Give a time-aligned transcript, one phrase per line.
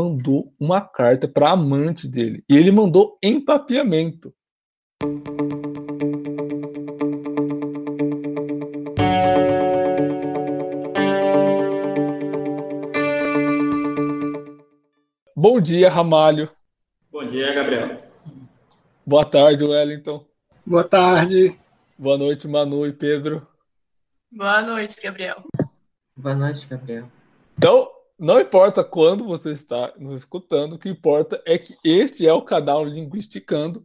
[0.00, 2.42] mandou uma carta para amante dele.
[2.48, 4.34] E ele mandou em papiamento.
[15.36, 16.50] Bom dia, Ramalho.
[17.12, 18.02] Bom dia, Gabriel.
[19.06, 20.24] Boa tarde, Wellington.
[20.66, 21.58] Boa tarde.
[21.98, 23.46] Boa noite, Manu e Pedro.
[24.32, 25.42] Boa noite, Gabriel.
[26.16, 27.06] Boa noite, Gabriel.
[27.58, 27.90] Então,
[28.20, 32.42] não importa quando você está nos escutando, o que importa é que este é o
[32.42, 33.82] canal Linguisticando,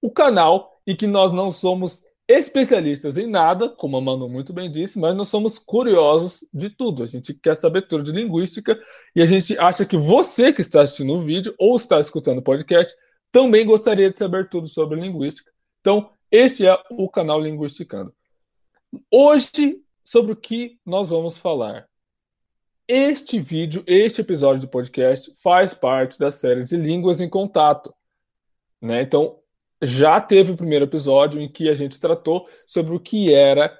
[0.00, 4.70] o canal em que nós não somos especialistas em nada, como a Manu muito bem
[4.72, 7.02] disse, mas nós somos curiosos de tudo.
[7.02, 8.80] A gente quer saber tudo de linguística
[9.14, 12.42] e a gente acha que você que está assistindo o vídeo ou está escutando o
[12.42, 12.96] podcast
[13.30, 15.52] também gostaria de saber tudo sobre linguística.
[15.82, 18.12] Então, este é o canal Linguisticando.
[19.10, 21.86] Hoje, sobre o que nós vamos falar?
[22.88, 27.92] Este vídeo, este episódio do podcast, faz parte da série de Línguas em Contato.
[28.80, 29.02] Né?
[29.02, 29.40] Então,
[29.82, 33.76] já teve o primeiro episódio em que a gente tratou sobre o que era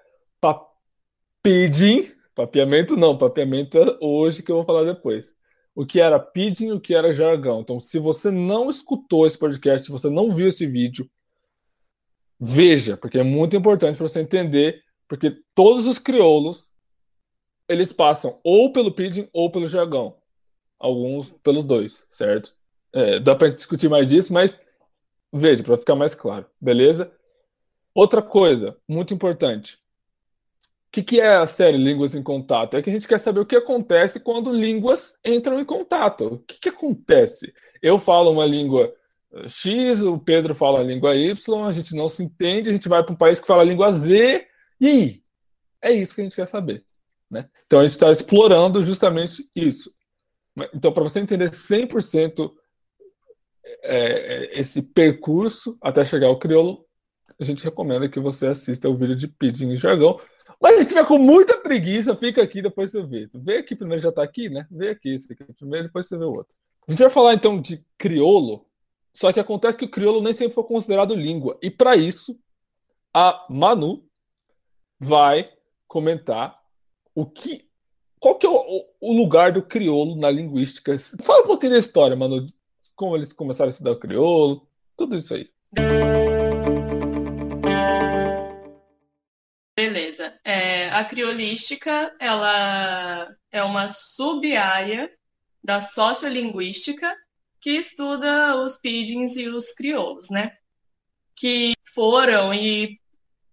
[1.41, 5.33] pidgin, papiamento não, papiamento é hoje que eu vou falar depois.
[5.73, 7.61] O que era pidgin, o que era jargão.
[7.61, 11.09] Então, se você não escutou esse podcast, se você não viu esse vídeo,
[12.41, 16.73] veja, porque é muito importante para você entender, porque todos os crioulos
[17.69, 20.17] eles passam ou pelo pidgin ou pelo jargão.
[20.79, 22.55] Alguns pelos dois, certo?
[22.93, 24.61] É, dá para discutir mais disso, mas
[25.33, 27.13] Veja, para ficar mais claro, beleza?
[27.95, 29.75] Outra coisa, muito importante.
[30.89, 32.75] O que, que é a série Línguas em Contato?
[32.75, 36.27] É que a gente quer saber o que acontece quando línguas entram em contato.
[36.27, 37.53] O que, que acontece?
[37.83, 38.95] Eu falo uma língua
[39.35, 42.89] eh, X, o Pedro fala a língua Y, a gente não se entende, a gente
[42.89, 44.47] vai para um país que fala a língua Z,
[44.81, 45.23] e aí?
[45.83, 46.83] É isso que a gente quer saber.
[47.37, 47.49] Né?
[47.67, 49.95] Então a gente está explorando justamente isso.
[50.73, 52.51] Então, para você entender 100%
[53.83, 56.87] é, é, esse percurso até chegar ao crioulo,
[57.39, 60.19] a gente recomenda que você assista o vídeo de Pidgin e Jargão.
[60.59, 63.29] Mas se tiver com muita preguiça, fica aqui, depois você vê.
[63.35, 64.67] Vê aqui primeiro, já está aqui, né?
[64.71, 66.55] Vê aqui esse aqui primeiro, depois você vê o outro.
[66.89, 68.65] A gente vai falar então de crioulo,
[69.13, 71.59] só que acontece que o crioulo nem sempre foi considerado língua.
[71.61, 72.39] E para isso,
[73.13, 74.09] a Manu
[74.99, 75.51] vai
[75.87, 76.59] comentar
[77.17, 77.67] o que.
[78.21, 80.95] Qual que é o, o lugar do crioulo na linguística?
[81.23, 82.47] Fala um pouquinho da história, Manu,
[82.95, 85.51] como eles começaram a estudar o crioulo, tudo isso aí.
[89.75, 90.39] Beleza.
[90.45, 95.11] É, a criolística, ela é uma sub-área
[95.63, 97.15] da sociolinguística
[97.61, 100.53] que estuda os pidgins e os crioulos, né?
[101.35, 102.99] Que foram e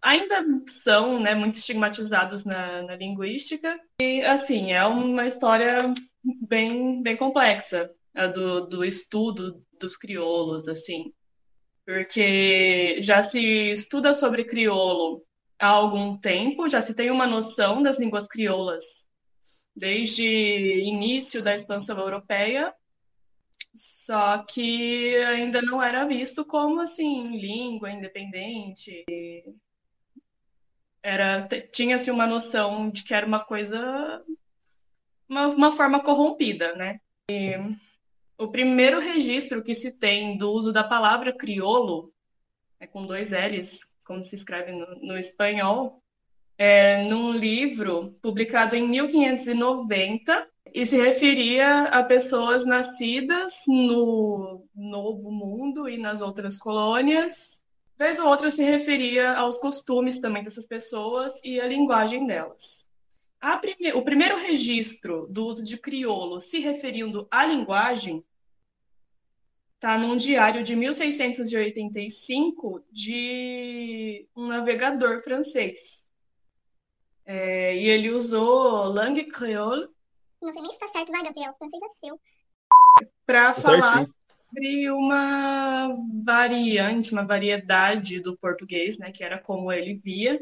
[0.03, 3.79] ainda são né, muito estigmatizados na, na linguística.
[4.01, 5.93] E, assim, é uma história
[6.47, 7.89] bem, bem complexa
[8.33, 11.13] do, do estudo dos crioulos, assim.
[11.85, 15.25] Porque já se estuda sobre crioulo
[15.59, 19.07] há algum tempo, já se tem uma noção das línguas crioulas
[19.75, 22.71] desde início da expansão europeia,
[23.73, 29.03] só que ainda não era visto como assim língua independente.
[31.03, 34.23] Era tinha-se uma noção de que era uma coisa
[35.27, 36.99] uma, uma forma corrompida, né?
[37.29, 37.53] E,
[38.37, 42.11] o primeiro registro que se tem do uso da palavra crioulo,
[42.79, 46.01] é com dois L's, como se escreve no, no espanhol,
[46.57, 55.87] é num livro publicado em 1590 e se referia a pessoas nascidas no Novo Mundo
[55.87, 57.62] e nas outras colônias.
[58.03, 62.85] Vez ou outra se referia aos costumes também dessas pessoas e à linguagem delas.
[63.61, 63.93] Prime...
[63.93, 68.21] O primeiro registro do uso de crioulo se referindo à linguagem
[69.75, 76.05] está num diário de 1685 de um navegador francês.
[77.25, 79.87] É, e ele usou langue créole.
[80.41, 81.53] Não sei nem se está certo, vai, Gabriel.
[81.53, 82.19] O francês é seu.
[83.25, 84.03] Para falar
[84.53, 90.39] sobre uma variante, uma variedade do português, né, que era como ele via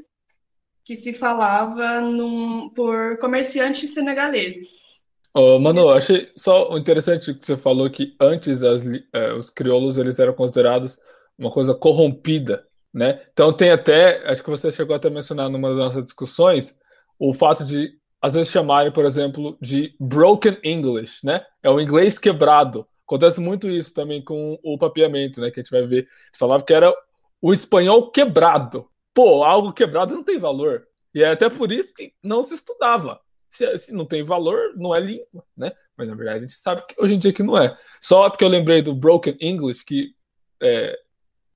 [0.83, 5.03] que se falava num, por comerciantes senegaleses.
[5.33, 10.19] Oh, Manu, achei só interessante que você falou que antes as, eh, os crioulos eles
[10.19, 10.99] eram considerados
[11.37, 13.21] uma coisa corrompida, né?
[13.31, 16.75] Então tem até, acho que você chegou até a mencionar numa das nossas discussões,
[17.17, 21.45] o fato de às vezes chamarem, por exemplo, de broken English, né?
[21.63, 22.85] É o inglês quebrado.
[23.11, 25.51] Acontece muito isso também com o papiamento, né?
[25.51, 25.97] Que a gente vai ver.
[25.97, 26.95] Eles falavam que era
[27.41, 30.87] o espanhol quebrado, pô, algo quebrado não tem valor.
[31.13, 33.19] E é até por isso que não se estudava.
[33.49, 35.73] Se, se, não tem valor, não é língua, né?
[35.97, 37.77] Mas na verdade a gente sabe que hoje em dia que não é.
[37.99, 40.15] Só porque eu lembrei do Broken English, que
[40.61, 40.97] é,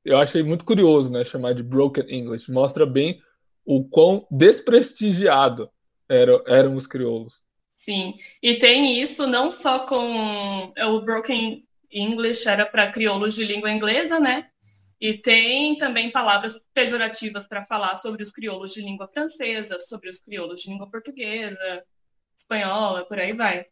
[0.03, 1.23] eu achei muito curioso, né?
[1.23, 2.51] Chamar de Broken English.
[2.51, 3.21] Mostra bem
[3.63, 5.69] o quão desprestigiado
[6.09, 7.44] eram, eram os crioulos.
[7.75, 13.72] Sim, e tem isso não só com o Broken English, era para crioulos de língua
[13.72, 14.48] inglesa, né?
[15.00, 20.19] E tem também palavras pejorativas para falar sobre os crioulos de língua francesa, sobre os
[20.19, 21.83] crioulos de língua portuguesa,
[22.36, 23.66] espanhola, por aí vai.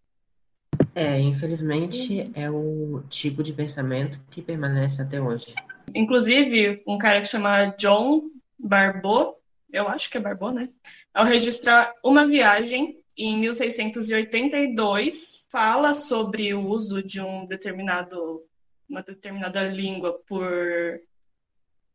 [0.96, 5.56] É, infelizmente é o tipo de pensamento que permanece até hoje.
[5.96, 8.30] Inclusive, um cara que chama John
[8.60, 9.38] Barbot,
[9.72, 10.70] eu acho que é Barbot, né?
[11.14, 18.44] Ao registrar uma viagem em 1682, fala sobre o uso de um determinado
[18.90, 20.48] uma determinada língua por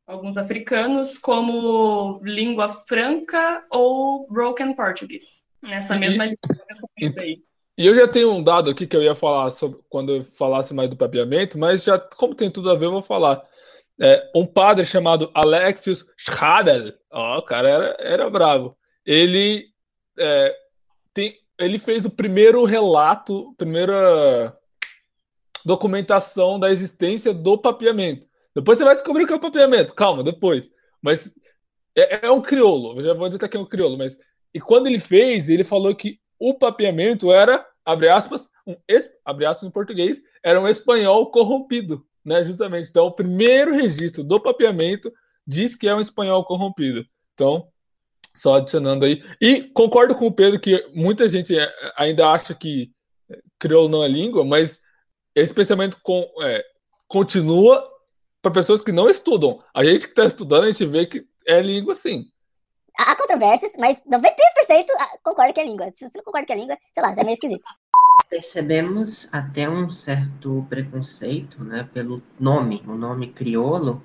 [0.06, 5.44] alguns africanos como língua franca ou broken português.
[5.62, 6.38] Nessa e, mesma língua.
[7.24, 7.42] E,
[7.76, 10.74] e eu já tenho um dado aqui que eu ia falar sobre quando eu falasse
[10.74, 13.42] mais do papeamento, mas já como tem tudo a ver, eu vou falar.
[14.00, 18.76] É, um padre chamado Alexius Schadel, ó, o cara era, era bravo.
[19.04, 19.66] Ele
[20.16, 20.56] é,
[21.18, 24.56] tem, ele fez o primeiro relato, primeira
[25.64, 28.24] documentação da existência do papeamento.
[28.54, 29.94] Depois você vai descobrir o que é o papeamento.
[29.94, 30.70] Calma, depois.
[31.02, 31.36] Mas
[31.96, 33.00] é, é um crioulo.
[33.02, 34.16] Já vou dizer que é um crioulo, mas
[34.54, 38.76] e quando ele fez, ele falou que o papeamento era, abre aspas, um
[39.24, 42.44] abre aspas em português, era um espanhol corrompido, né?
[42.44, 42.90] Justamente.
[42.90, 45.12] Então, o primeiro registro do papeamento
[45.44, 47.04] diz que é um espanhol corrompido.
[47.34, 47.66] Então,
[48.38, 49.22] só adicionando aí.
[49.40, 52.90] E concordo com o Pedro que muita gente é, ainda acha que
[53.58, 54.80] crioulo não é língua, mas
[55.34, 56.64] esse pensamento com, é,
[57.06, 57.84] continua
[58.40, 59.62] para pessoas que não estudam.
[59.74, 62.26] A gente que está estudando, a gente vê que é língua sim.
[62.98, 64.86] Há controvérsias, mas 93%
[65.22, 65.92] concorda que é língua.
[65.94, 67.62] Se você não concorda que é língua, sei lá, é meio esquisito.
[68.28, 72.82] Percebemos até um certo preconceito né, pelo nome.
[72.86, 74.02] O nome crioulo,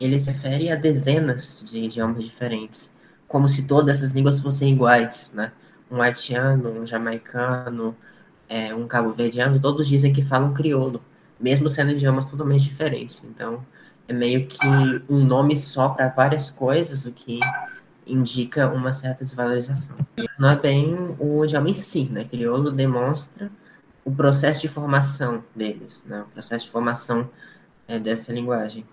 [0.00, 2.92] ele se refere a dezenas de idiomas diferentes.
[3.32, 5.50] Como se todas essas línguas fossem iguais, né?
[5.90, 7.96] Um haitiano, um jamaicano,
[8.48, 11.02] é, um cabo-verdiano, todos dizem que falam crioulo
[11.42, 13.24] mesmo sendo idiomas totalmente diferentes.
[13.24, 13.66] Então,
[14.06, 14.66] é meio que
[15.08, 17.40] um nome só para várias coisas, o que
[18.06, 19.96] indica uma certa desvalorização.
[20.38, 22.24] Não é bem o idioma em si, né?
[22.24, 23.50] Crioulo demonstra
[24.04, 26.22] o processo de formação deles, né?
[26.22, 27.28] O processo de formação
[27.88, 28.84] é, dessa linguagem.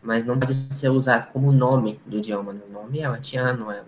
[0.00, 2.52] Mas não pode ser usado como nome do idioma.
[2.52, 2.60] Né?
[2.68, 3.82] O nome é latiano, é,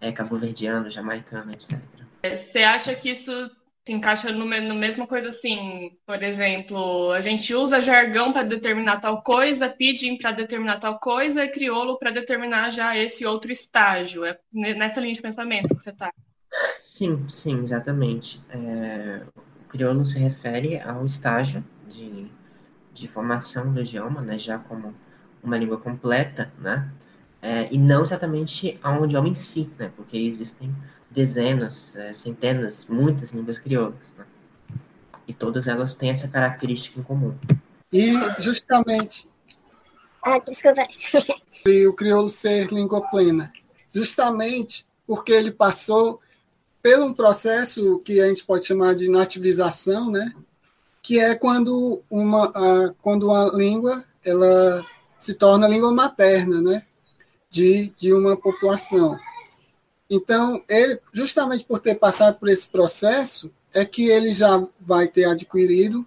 [0.00, 1.78] é cabo-verdiano, jamaicano, etc.
[2.24, 3.32] Você acha que isso
[3.86, 8.98] se encaixa no, no mesma coisa assim, por exemplo, a gente usa jargão para determinar
[8.98, 14.24] tal coisa, pidgin para determinar tal coisa e crioulo para determinar já esse outro estágio.
[14.24, 16.12] É nessa linha de pensamento que você está.
[16.82, 18.42] Sim, sim, exatamente.
[18.50, 22.30] É, o crioulo se refere ao estágio de,
[22.92, 24.94] de formação do idioma, né, já como
[25.42, 26.90] uma língua completa, né,
[27.42, 30.74] é, e não exatamente ao idioma em si, né, porque existem
[31.10, 34.14] dezenas, é, centenas, muitas línguas crioulas.
[34.16, 34.24] Né?
[35.26, 37.34] E todas elas têm essa característica em comum.
[37.92, 39.28] E justamente.
[40.22, 40.86] Ah, desculpa.
[41.88, 43.52] o crioulo ser língua plena.
[43.92, 46.20] Justamente porque ele passou
[46.82, 50.32] por um processo que a gente pode chamar de nativização, né?
[51.02, 54.84] que é quando uma, a, quando uma língua ela
[55.20, 56.82] se torna língua materna né?
[57.50, 59.18] de, de uma população.
[60.08, 65.26] Então, ele, justamente por ter passado por esse processo, é que ele já vai ter
[65.26, 66.04] adquirido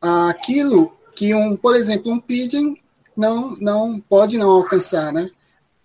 [0.00, 2.76] aquilo que um, por exemplo, um pidgin
[3.16, 5.30] não não pode não alcançar, né?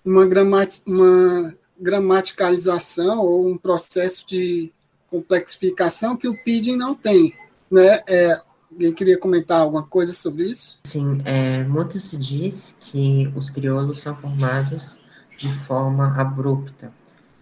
[0.03, 4.71] Uma, gramat uma gramaticalização ou um processo de
[5.09, 7.33] complexificação que o pidgin não tem,
[7.69, 8.01] né?
[8.07, 10.79] É, alguém queria comentar alguma coisa sobre isso?
[10.83, 14.99] Sim, é, muito se diz que os crioulos são formados
[15.37, 16.91] de forma abrupta,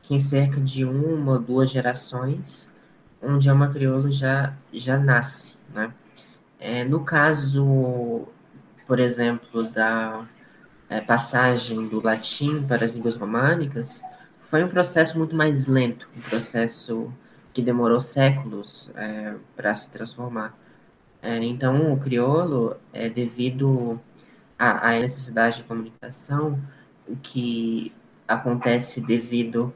[0.02, 2.68] que em cerca de uma ou duas gerações,
[3.22, 5.58] um idioma crioulo já, já nasce.
[5.74, 5.94] Né?
[6.60, 8.28] É, no caso,
[8.88, 10.26] por exemplo, da
[10.90, 14.02] é, passagem do latim para as línguas românicas,
[14.42, 17.14] foi um processo muito mais lento, um processo
[17.54, 20.58] que demorou séculos é, para se transformar.
[21.22, 24.00] É, então, o crioulo, é devido
[24.58, 26.60] à, à necessidade de comunicação,
[27.08, 27.94] o que
[28.28, 29.74] acontece devido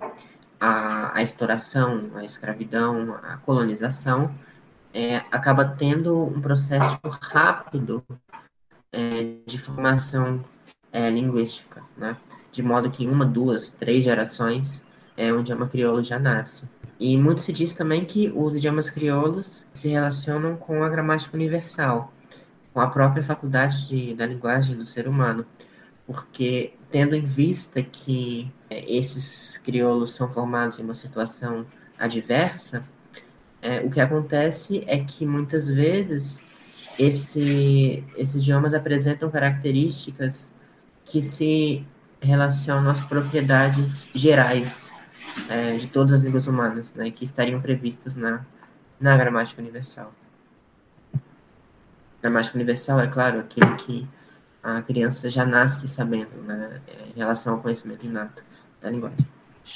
[0.60, 4.34] à, à exploração, à escravidão, à colonização,
[4.94, 8.04] é, acaba tendo um processo rápido
[8.92, 10.44] é, de formação
[10.92, 12.16] é, linguística, né?
[12.52, 14.84] de modo que em uma, duas, três gerações
[15.18, 16.70] é, um idioma crioulo já nasce.
[17.04, 22.14] E muito se diz também que os idiomas crioulos se relacionam com a gramática universal,
[22.74, 25.46] com a própria faculdade de, da linguagem do ser humano,
[26.08, 31.66] porque tendo em vista que é, esses crioulos são formados em uma situação
[32.00, 32.88] adversa,
[33.62, 36.42] é, o que acontece é que muitas vezes
[36.98, 40.54] esse, esses idiomas apresentam características
[41.04, 41.86] que se
[42.22, 44.94] relacionam às propriedades gerais
[45.50, 48.46] é, de todas as línguas humanas, né, que estariam previstas na,
[49.00, 50.14] na gramática universal.
[52.22, 54.08] Gramática universal é, claro, aquilo que
[54.62, 56.82] a criança já nasce sabendo, né,
[57.14, 58.44] em relação ao conhecimento inato
[58.82, 59.28] da linguagem.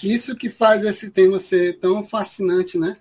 [0.04, 2.98] Isso que faz esse tema ser tão fascinante, né?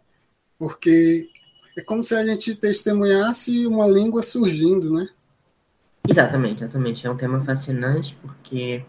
[0.59, 1.29] Porque
[1.77, 5.09] é como se a gente testemunhasse uma língua surgindo, né?
[6.09, 7.07] Exatamente, exatamente.
[7.07, 8.85] É um tema fascinante porque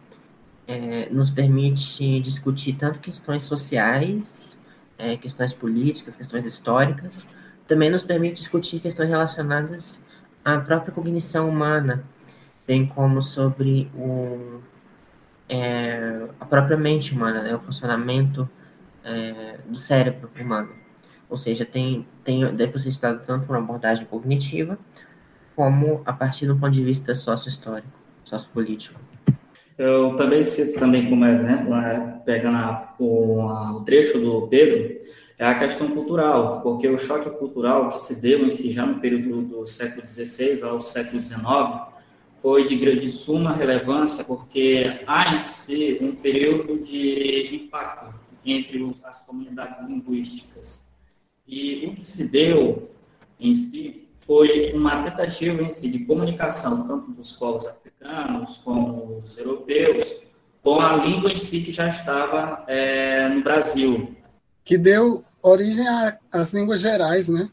[0.67, 4.63] é, nos permite discutir tanto questões sociais,
[4.97, 7.33] é, questões políticas, questões históricas,
[7.67, 10.03] também nos permite discutir questões relacionadas
[10.43, 12.03] à própria cognição humana,
[12.65, 14.61] bem como sobre o,
[15.47, 18.49] é, a própria mente humana, né, o funcionamento
[19.03, 20.73] é, do cérebro humano.
[21.29, 24.77] Ou seja, tem, tem, deve ser estudado tanto por uma abordagem cognitiva,
[25.55, 27.91] como a partir do ponto de vista sócio-histórico,
[28.23, 28.99] sociopolítico.
[29.77, 34.97] Eu também cito também como exemplo, né, pegando a, o, a, o, trecho do Pedro,
[35.37, 38.99] é a questão cultural, porque o choque cultural que se deu em si já no
[38.99, 41.37] período do século XVI ao século XIX
[42.41, 49.03] foi de grande suma relevância, porque há em si um período de impacto entre os,
[49.05, 50.87] as comunidades linguísticas.
[51.47, 52.89] E o que se deu
[53.39, 57.86] em si foi uma tentativa em si de comunicação, tanto dos povos africanos
[58.63, 60.21] como dos europeus,
[60.63, 64.15] com a língua em si que já estava é, no Brasil.
[64.63, 65.85] Que deu origem
[66.31, 67.49] às línguas gerais, né?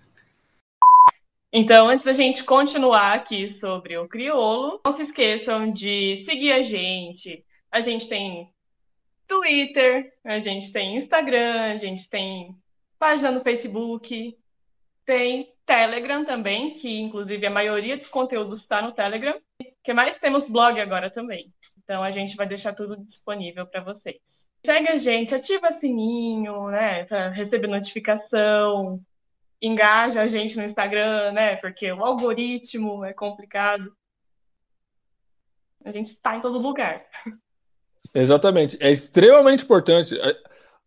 [1.52, 6.62] Então, antes da gente continuar aqui sobre o crioulo, não se esqueçam de seguir a
[6.62, 7.44] gente.
[7.70, 8.52] A gente tem
[9.28, 12.56] Twitter, a gente tem Instagram, a gente tem
[12.98, 14.36] página no Facebook,
[15.06, 19.38] tem Telegram também, que inclusive a maioria dos conteúdos está no Telegram.
[19.84, 20.18] Que mais?
[20.18, 21.52] Temos blog agora também.
[21.84, 24.48] Então a gente vai deixar tudo disponível para vocês.
[24.64, 28.98] Segue a gente, ativa sininho, né, para receber notificação.
[29.60, 33.94] Engaja a gente no Instagram, né, porque o algoritmo é complicado.
[35.84, 37.04] A gente está em todo lugar.
[38.14, 38.78] Exatamente.
[38.80, 40.14] É extremamente importante.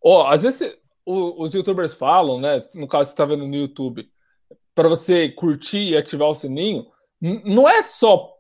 [0.04, 0.76] Ó, oh, às vezes
[1.06, 2.58] os youtubers falam, né?
[2.74, 4.10] No caso, você está vendo no YouTube,
[4.74, 6.88] para você curtir e ativar o sininho,
[7.22, 8.37] não é só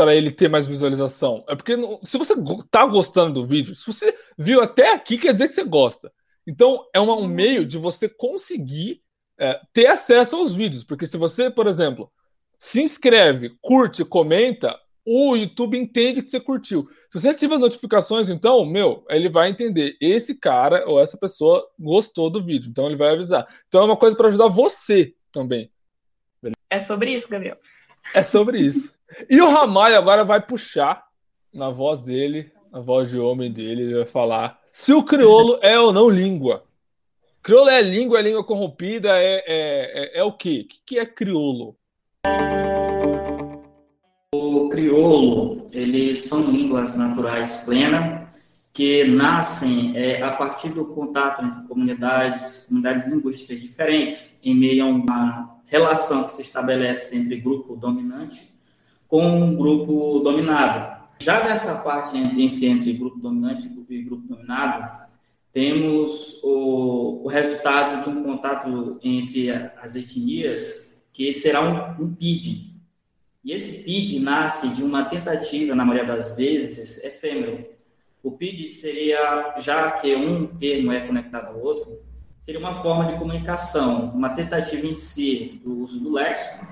[0.00, 1.44] para ele ter mais visualização.
[1.46, 2.32] É porque se você
[2.70, 6.10] tá gostando do vídeo, se você viu até aqui, quer dizer que você gosta.
[6.46, 9.02] Então, é um meio de você conseguir
[9.38, 10.84] é, ter acesso aos vídeos.
[10.84, 12.10] Porque se você, por exemplo,
[12.58, 16.88] se inscreve, curte, comenta, o YouTube entende que você curtiu.
[17.10, 19.98] Se você ativa as notificações, então, meu, ele vai entender.
[20.00, 23.46] Esse cara ou essa pessoa gostou do vídeo, então ele vai avisar.
[23.68, 25.70] Então é uma coisa para ajudar você também.
[26.70, 27.58] É sobre isso, Gabriel.
[28.14, 28.94] É sobre isso.
[29.28, 31.04] E o Ramalho agora vai puxar
[31.52, 35.78] na voz dele, na voz de homem dele, ele vai falar se o crioulo é
[35.78, 36.64] ou não língua.
[37.42, 40.66] Crioulo é língua, é língua corrompida, é, é, é, é o quê?
[40.68, 41.76] O que é crioulo?
[44.32, 48.19] O crioulo, eles são línguas naturais plenas
[48.72, 54.88] que nascem é, a partir do contato entre comunidades, comunidades linguísticas diferentes, em meio a
[54.88, 58.48] uma relação que se estabelece entre grupo dominante
[59.08, 61.00] com um grupo dominado.
[61.18, 65.08] Já nessa parte entre, entre grupo dominante e grupo dominado,
[65.52, 72.70] temos o, o resultado de um contato entre as etnias, que será um, um PID,
[73.42, 77.66] e esse PID nasce de uma tentativa, na maioria das vezes, efêmero.
[78.22, 82.00] O PID seria, já que um termo é conectado ao outro,
[82.40, 86.66] seria uma forma de comunicação, uma tentativa em si do uso do léxico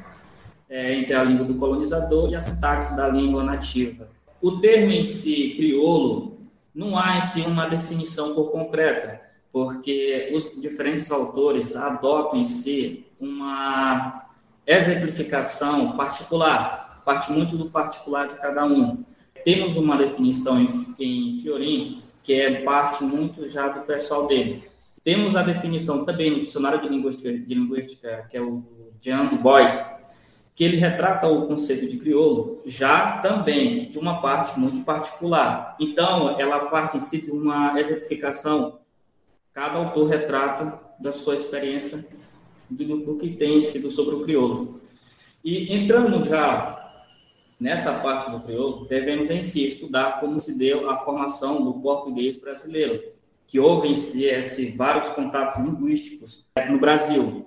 [0.69, 4.09] é, entre a língua do colonizador e a sintaxe da língua nativa.
[4.41, 6.39] O termo em si, crioulo,
[6.75, 13.07] não há em si uma definição por concreta, porque os diferentes autores adotam em si
[13.19, 14.29] uma
[14.67, 19.03] exemplificação particular, parte muito do particular de cada um.
[19.45, 24.63] Temos uma definição em, em que é parte muito já do pessoal dele.
[25.03, 28.63] Temos a definição também no Dicionário de Linguística, de Linguística que é o
[29.01, 29.99] Jean Du Bois,
[30.55, 35.77] que ele retrata o conceito de crioulo já também de uma parte muito particular.
[35.81, 38.79] Então, ela parte em si de uma exemplificação
[39.55, 42.07] cada autor retrata da sua experiência
[42.69, 44.69] do, do que tem sido sobre o crioulo.
[45.45, 46.78] E entrando já
[47.59, 52.37] nessa parte do crioulo, devemos em si estudar como se deu a formação do português
[52.37, 53.03] brasileiro,
[53.47, 57.47] que houve em si esse, vários contatos linguísticos no Brasil.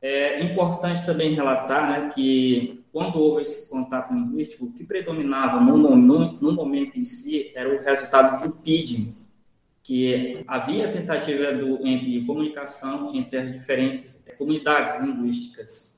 [0.00, 5.96] É importante também relatar né, que quando houve esse contato linguístico, o que predominava no,
[5.96, 9.14] no, no momento em si era o resultado do PIDIM,
[9.82, 15.91] que havia tentativa do, entre comunicação entre as diferentes comunidades linguísticas.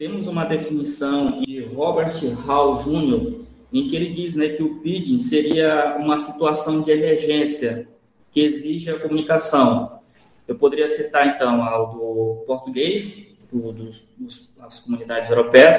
[0.00, 2.14] Temos uma definição de Robert
[2.46, 7.86] Hall Jr., em que ele diz né, que o PIDIN seria uma situação de emergência
[8.32, 10.00] que exige a comunicação.
[10.48, 15.76] Eu poderia citar, então, ao do português, do, dos, dos, as comunidades europeias,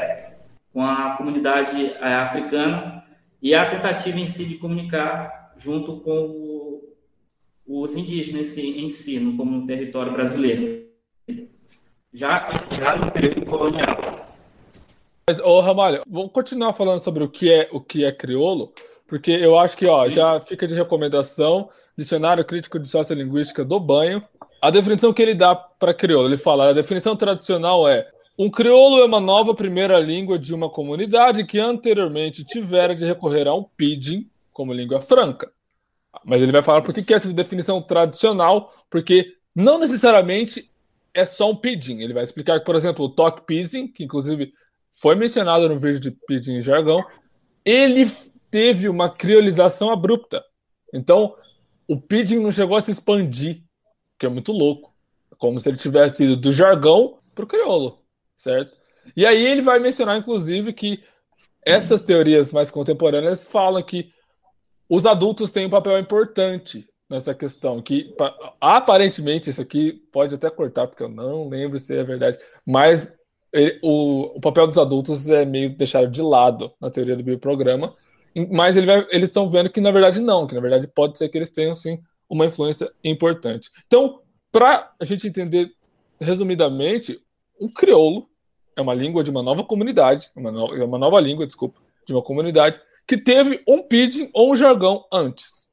[0.71, 3.03] com a comunidade eh, africana,
[3.41, 6.93] e a tentativa em si de comunicar junto com o,
[7.65, 10.90] os indígenas em si, no, como no território brasileiro,
[12.13, 14.27] já, já no período colonial.
[15.27, 18.73] Mas, ô Ramalho, vamos continuar falando sobre o que é o que é crioulo,
[19.07, 24.23] porque eu acho que ó, já fica de recomendação Dicionário Crítico de Sociolinguística do Banho.
[24.61, 28.99] A definição que ele dá para crioulo, ele fala: a definição tradicional é um crioulo
[28.99, 33.63] é uma nova primeira língua de uma comunidade que anteriormente tivera de recorrer a um
[33.63, 35.51] pidgin como língua franca.
[36.25, 40.71] Mas ele vai falar por que é essa definição tradicional, porque não necessariamente
[41.13, 41.99] é só um pidgin.
[41.99, 44.53] Ele vai explicar que, por exemplo, o talk pidgin, que inclusive
[44.89, 47.03] foi mencionado no vídeo de pidgin em jargão,
[47.63, 48.05] ele
[48.49, 50.43] teve uma criolização abrupta.
[50.93, 51.35] Então,
[51.87, 53.63] o pidgin não chegou a se expandir,
[54.19, 54.93] que é muito louco.
[55.37, 58.01] Como se ele tivesse ido do jargão para o crioulo,
[58.35, 58.75] certo?
[59.15, 61.03] E aí ele vai mencionar, inclusive, que
[61.65, 64.11] essas teorias mais contemporâneas falam que
[64.89, 68.15] os adultos têm um papel importante nessa questão, que
[68.61, 73.13] aparentemente isso aqui pode até cortar, porque eu não lembro se é verdade, mas
[73.51, 77.93] ele, o, o papel dos adultos é meio deixado de lado na teoria do bioprograma,
[78.49, 81.27] mas ele vai, eles estão vendo que na verdade não, que na verdade pode ser
[81.27, 83.69] que eles tenham sim uma influência importante.
[83.85, 85.69] Então, para a gente entender
[86.17, 87.19] resumidamente,
[87.59, 88.29] um crioulo
[88.73, 92.13] é uma língua de uma nova comunidade, uma, no, é uma nova língua, desculpa, de
[92.13, 95.70] uma comunidade que teve um pidgin ou um jargão antes.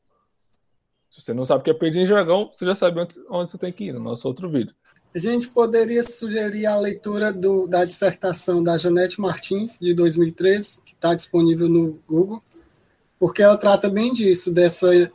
[1.18, 3.59] Você não sabe o que é pidgin e jargão, você já sabe onde, onde você
[3.59, 4.74] tem que ir no nosso outro vídeo.
[5.14, 10.92] A gente poderia sugerir a leitura do, da dissertação da Janete Martins, de 2013, que
[10.92, 12.42] está disponível no Google,
[13.18, 15.11] porque ela trata bem disso, dessa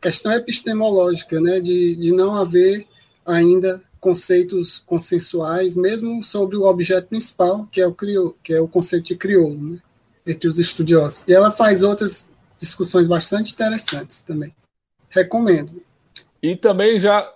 [0.00, 2.86] questão epistemológica, né, de, de não haver
[3.26, 8.68] ainda conceitos consensuais, mesmo sobre o objeto principal, que é o, criou, que é o
[8.68, 9.78] conceito de crioulo, né,
[10.26, 11.24] entre os estudiosos.
[11.26, 12.26] E ela faz outras
[12.58, 14.54] discussões bastante interessantes também.
[15.12, 15.82] Recomendo.
[16.42, 17.30] E também já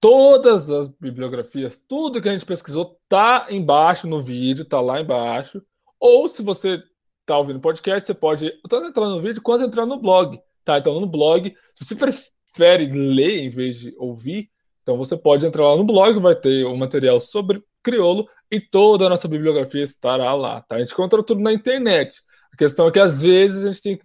[0.00, 5.62] todas as bibliografias, tudo que a gente pesquisou tá embaixo no vídeo, tá lá embaixo.
[5.98, 6.82] Ou se você
[7.20, 10.40] está ouvindo podcast, você pode tanto entrar no vídeo quanto entrar no blog.
[10.64, 10.78] Tá?
[10.78, 14.50] Então, no blog, se você prefere ler em vez de ouvir,
[14.82, 18.60] então você pode entrar lá no blog, vai ter o um material sobre crioulo e
[18.60, 20.60] toda a nossa bibliografia estará lá.
[20.62, 20.76] Tá?
[20.76, 22.22] A gente encontra tudo na internet.
[22.60, 23.98] Questão é que às vezes a gente, tem,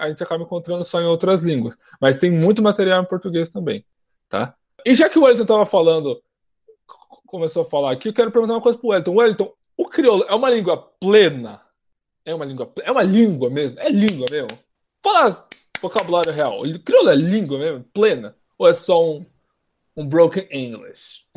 [0.00, 3.84] a gente acaba encontrando só em outras línguas, mas tem muito material em português também.
[4.30, 4.54] Tá?
[4.82, 6.18] E já que o Wellington estava falando,
[7.26, 9.14] começou a falar aqui, eu quero perguntar uma coisa para o Wellington.
[9.14, 11.60] Wellington, o crioulo é uma língua plena?
[12.24, 12.72] É uma língua.
[12.82, 13.78] É uma língua mesmo?
[13.78, 14.58] É língua mesmo?
[15.02, 15.46] Fala
[15.82, 16.62] vocabulário real.
[16.82, 17.84] Crioulo é língua mesmo?
[17.92, 18.34] Plena?
[18.56, 19.26] Ou é só um,
[19.94, 21.26] um broken English?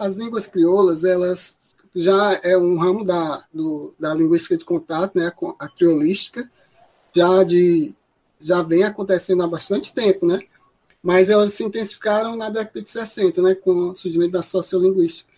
[0.00, 1.61] As línguas crioulas, elas
[1.94, 6.50] já é um ramo da, do, da linguística de contato, né, a criolística,
[7.14, 7.94] já de
[8.40, 10.40] já vem acontecendo há bastante tempo, né?
[11.00, 15.32] Mas elas se intensificaram na década de 60, né, com o surgimento da sociolinguística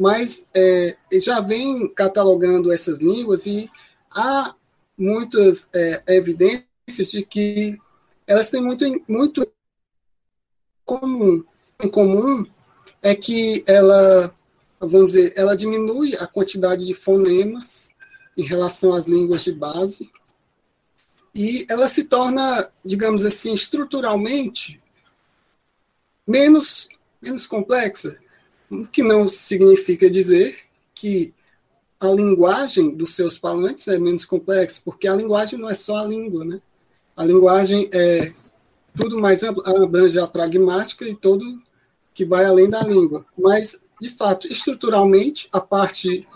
[0.00, 3.70] mas é, já vem catalogando essas línguas e
[4.10, 4.54] há
[4.96, 7.78] muitas é, evidências de que
[8.26, 9.46] elas têm muito, muito
[10.86, 11.44] comum.
[11.84, 12.46] Em comum
[13.02, 14.34] é que ela,
[14.88, 17.90] vamos dizer, ela diminui a quantidade de fonemas
[18.36, 20.10] em relação às línguas de base
[21.34, 24.82] e ela se torna, digamos assim, estruturalmente
[26.26, 26.88] menos,
[27.20, 28.18] menos complexa.
[28.70, 30.56] O que não significa dizer
[30.94, 31.34] que
[32.00, 36.04] a linguagem dos seus falantes é menos complexa, porque a linguagem não é só a
[36.04, 36.60] língua, né?
[37.16, 38.32] A linguagem é
[38.96, 41.44] tudo mais abrange a pragmática e todo
[42.20, 43.24] que vai além da língua.
[43.38, 46.28] Mas, de fato, estruturalmente, a parte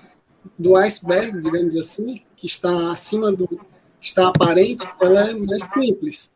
[0.59, 3.61] do iceberg, digamos assim, que está acima do
[4.01, 6.31] está aparente, ela é mais simples.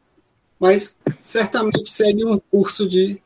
[0.60, 3.22] Mas certamente segue um curso de,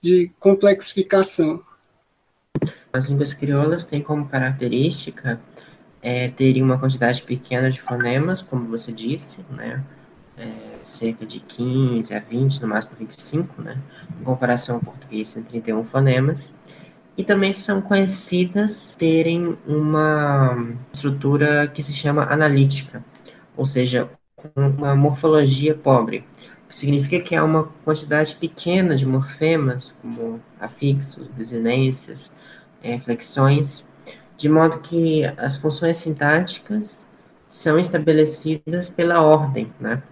[0.00, 1.60] de complexificação.
[2.92, 5.40] As línguas crioulas têm como característica
[6.00, 9.84] é, terem uma quantidade pequena de fonemas, como você disse, né?
[10.36, 13.78] É, cerca de 15 a 20, no máximo 25, né?
[14.20, 16.54] Em comparação ao português, tem 31 fonemas.
[17.16, 20.56] E também são conhecidas terem uma
[20.92, 23.04] estrutura que se chama analítica,
[23.56, 24.10] ou seja,
[24.56, 26.24] uma morfologia pobre,
[26.64, 32.36] o que significa que há uma quantidade pequena de morfemas, como afixos, desinências,
[32.82, 33.86] é, flexões,
[34.36, 37.06] de modo que as funções sintáticas
[37.48, 40.02] são estabelecidas pela ordem, né?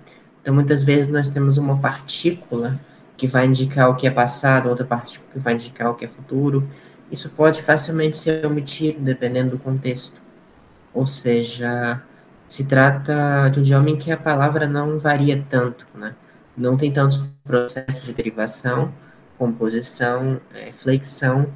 [0.42, 2.78] Então, muitas vezes nós temos uma partícula
[3.16, 6.09] que vai indicar o que é passado, outra partícula que vai indicar o que é
[6.09, 6.68] futuro.
[7.11, 10.20] Isso pode facilmente ser omitido dependendo do contexto.
[10.92, 12.02] Ou seja,
[12.48, 16.14] se trata de um idioma em que a palavra não varia tanto, né?
[16.57, 18.92] Não tem tantos processos de derivação,
[19.38, 21.48] composição, é, flexão,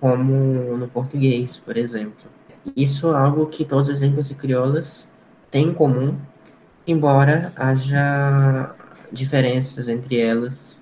[0.00, 2.30] como no português, por exemplo.
[2.76, 5.12] Isso é algo que todas as línguas crioulas
[5.50, 6.16] têm em comum,
[6.90, 8.74] embora haja
[9.12, 10.80] diferenças entre elas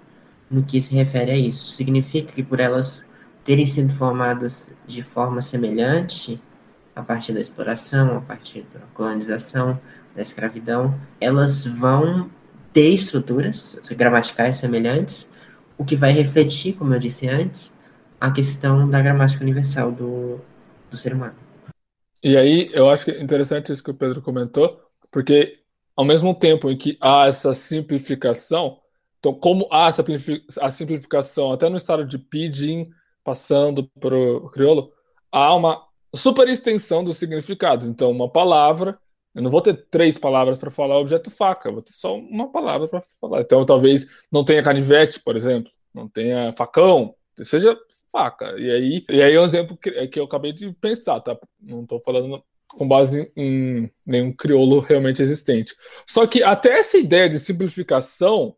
[0.50, 1.72] no que se refere a isso.
[1.72, 3.08] Significa que por elas
[3.44, 6.40] terem sido formadas de forma semelhante,
[6.94, 9.80] a partir da exploração, a partir da colonização,
[10.14, 12.28] da escravidão, elas vão
[12.72, 15.32] ter estruturas gramaticais semelhantes,
[15.76, 17.78] o que vai refletir, como eu disse antes,
[18.20, 20.40] a questão da gramática universal do,
[20.90, 21.34] do ser humano.
[22.22, 25.60] E aí, eu acho que é interessante isso que o Pedro comentou, porque
[25.98, 28.78] ao mesmo tempo em que há essa simplificação,
[29.18, 30.04] então, como há essa
[30.60, 32.88] a simplificação até no estado de pidgin,
[33.24, 34.92] passando para o crioulo,
[35.32, 35.84] há uma
[36.14, 37.88] super extensão dos significados.
[37.88, 38.96] Então, uma palavra,
[39.34, 42.86] eu não vou ter três palavras para falar objeto faca, vou ter só uma palavra
[42.86, 43.40] para falar.
[43.40, 47.76] Então, talvez não tenha canivete, por exemplo, não tenha facão, seja
[48.12, 48.56] faca.
[48.56, 51.36] E aí, e aí é um exemplo que, é que eu acabei de pensar, tá?
[51.60, 55.74] Não estou falando com base em, nenhum crioulo realmente existente.
[56.06, 58.54] Só que até essa ideia de simplificação,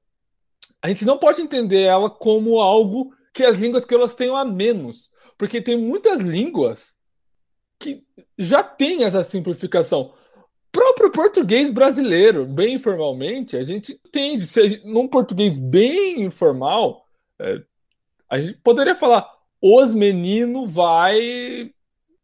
[0.83, 4.45] a gente não pode entender ela como algo que as línguas que elas tenham a
[4.45, 6.95] menos, porque tem muitas línguas
[7.79, 8.03] que
[8.39, 10.13] já têm essa simplificação.
[10.73, 14.47] Próprio português brasileiro, bem informalmente, a gente entende.
[14.47, 17.05] Se num português bem informal,
[17.41, 17.63] é,
[18.29, 19.29] a gente poderia falar
[19.61, 21.73] os meninos vai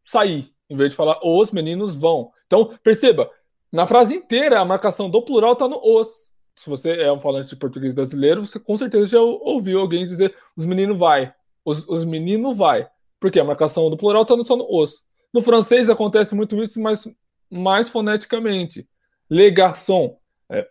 [0.04, 2.30] sair, em vez de falar os meninos vão.
[2.46, 3.30] Então, perceba,
[3.72, 6.30] na frase inteira, a marcação do plural está no os.
[6.54, 10.34] Se você é um falante de português brasileiro, você com certeza já ouviu alguém dizer
[10.56, 11.32] os meninos vai.
[11.64, 12.88] Os, os meninos vai.
[13.20, 15.04] Porque a marcação do plural está só no os.
[15.32, 17.06] No francês acontece muito isso, mas
[17.50, 18.88] mais foneticamente.
[19.28, 20.16] Le garçon.
[20.48, 20.66] É,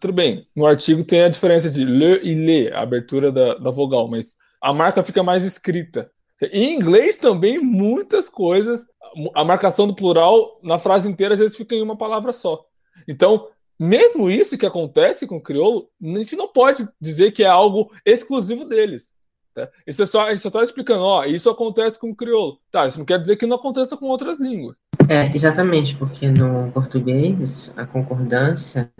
[0.00, 3.70] tudo bem, no artigo tem a diferença de le e le, a abertura da, da
[3.70, 6.10] vogal, mas a marca fica mais escrita.
[6.42, 8.86] Em inglês também, muitas coisas,
[9.34, 12.64] a marcação do plural na frase inteira às vezes fica em uma palavra só.
[13.06, 17.48] Então, mesmo isso que acontece com o crioulo, a gente não pode dizer que é
[17.48, 19.12] algo exclusivo deles.
[19.54, 19.68] Tá?
[19.86, 22.58] Isso é só, a gente só está explicando, ó, isso acontece com o crioulo.
[22.72, 24.78] Tá, isso não quer dizer que não aconteça com outras línguas.
[25.08, 28.90] É, exatamente, porque no português a concordância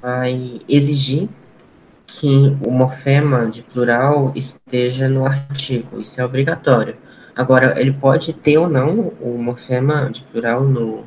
[0.00, 1.28] vai exigir
[2.06, 6.96] que o morfema de plural esteja no artigo, isso é obrigatório.
[7.34, 11.04] Agora, ele pode ter ou não o morfema de plural no,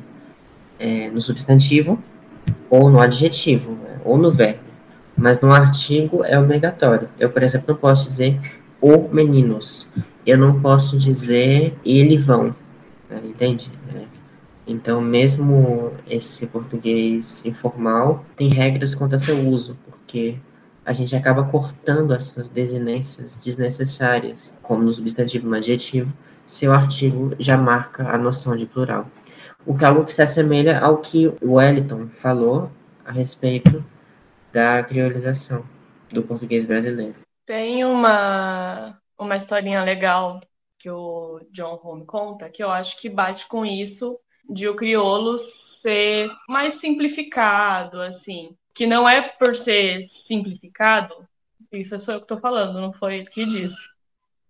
[0.78, 1.98] é, no substantivo,
[2.68, 4.60] ou no adjetivo, né, ou no verbo,
[5.16, 7.08] mas no artigo é obrigatório.
[7.18, 8.40] Eu, por exemplo, não posso dizer
[8.80, 9.88] o meninos,
[10.26, 12.54] eu não posso dizer ele vão,
[13.08, 13.70] né, entende?
[14.66, 20.36] Então, mesmo esse português informal tem regras quanto a seu uso, porque
[20.84, 26.12] a gente acaba cortando essas desinências desnecessárias, como no substantivo no adjetivo,
[26.46, 29.06] se o artigo já marca a noção de plural.
[29.66, 32.70] O que é algo que se assemelha ao que o Wellington falou
[33.04, 33.84] a respeito
[34.52, 35.64] da criolização
[36.10, 37.14] do português brasileiro.
[37.46, 40.40] Tem uma, uma historinha legal
[40.78, 45.36] que o John Home conta, que eu acho que bate com isso de o crioulo
[45.38, 51.28] ser mais simplificado, assim que não é por ser simplificado,
[51.72, 53.88] isso é só eu que estou falando, não foi ele que disse.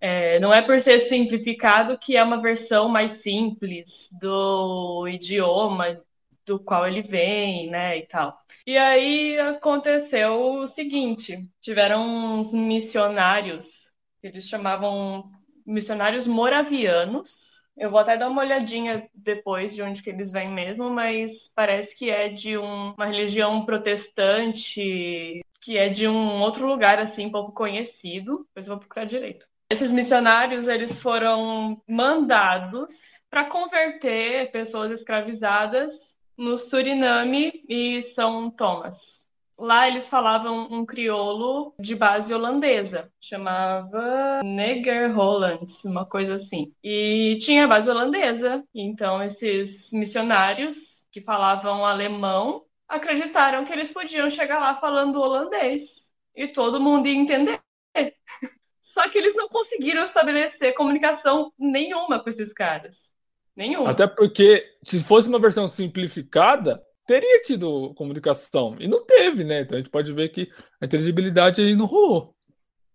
[0.00, 6.00] É, não é por ser simplificado que é uma versão mais simples do idioma
[6.46, 8.37] do qual ele vem, né, e tal.
[8.66, 15.30] E aí aconteceu o seguinte, tiveram uns missionários, eles chamavam
[15.66, 20.90] missionários moravianos, Eu vou até dar uma olhadinha depois de onde que eles vêm mesmo,
[20.90, 26.99] mas parece que é de um, uma religião protestante, que é de um outro lugar
[26.99, 28.45] assim pouco conhecido.
[28.49, 29.47] Depois eu vou procurar direito.
[29.73, 39.27] Esses missionários eles foram mandados para converter pessoas escravizadas no Suriname e São Tomás.
[39.61, 46.73] Lá eles falavam um crioulo de base holandesa, chamava Neger Hollands, uma coisa assim.
[46.83, 54.61] E tinha base holandesa, então esses missionários que falavam alemão acreditaram que eles podiam chegar
[54.61, 57.61] lá falando holandês e todo mundo ia entender.
[58.81, 63.12] Só que eles não conseguiram estabelecer comunicação nenhuma com esses caras.
[63.55, 63.90] Nenhuma.
[63.90, 68.77] Até porque, se fosse uma versão simplificada, teria tido comunicação.
[68.79, 69.62] E não teve, né?
[69.62, 70.49] Então a gente pode ver que
[70.81, 72.37] a inteligibilidade aí não rolou.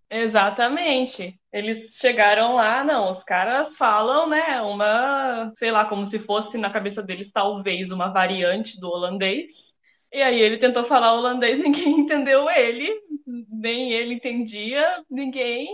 [0.09, 1.37] Exatamente.
[1.51, 6.69] Eles chegaram lá, não, os caras falam, né, uma, sei lá, como se fosse na
[6.69, 9.73] cabeça deles talvez uma variante do holandês.
[10.13, 12.89] E aí ele tentou falar holandês, ninguém entendeu ele,
[13.49, 15.67] nem ele entendia, ninguém,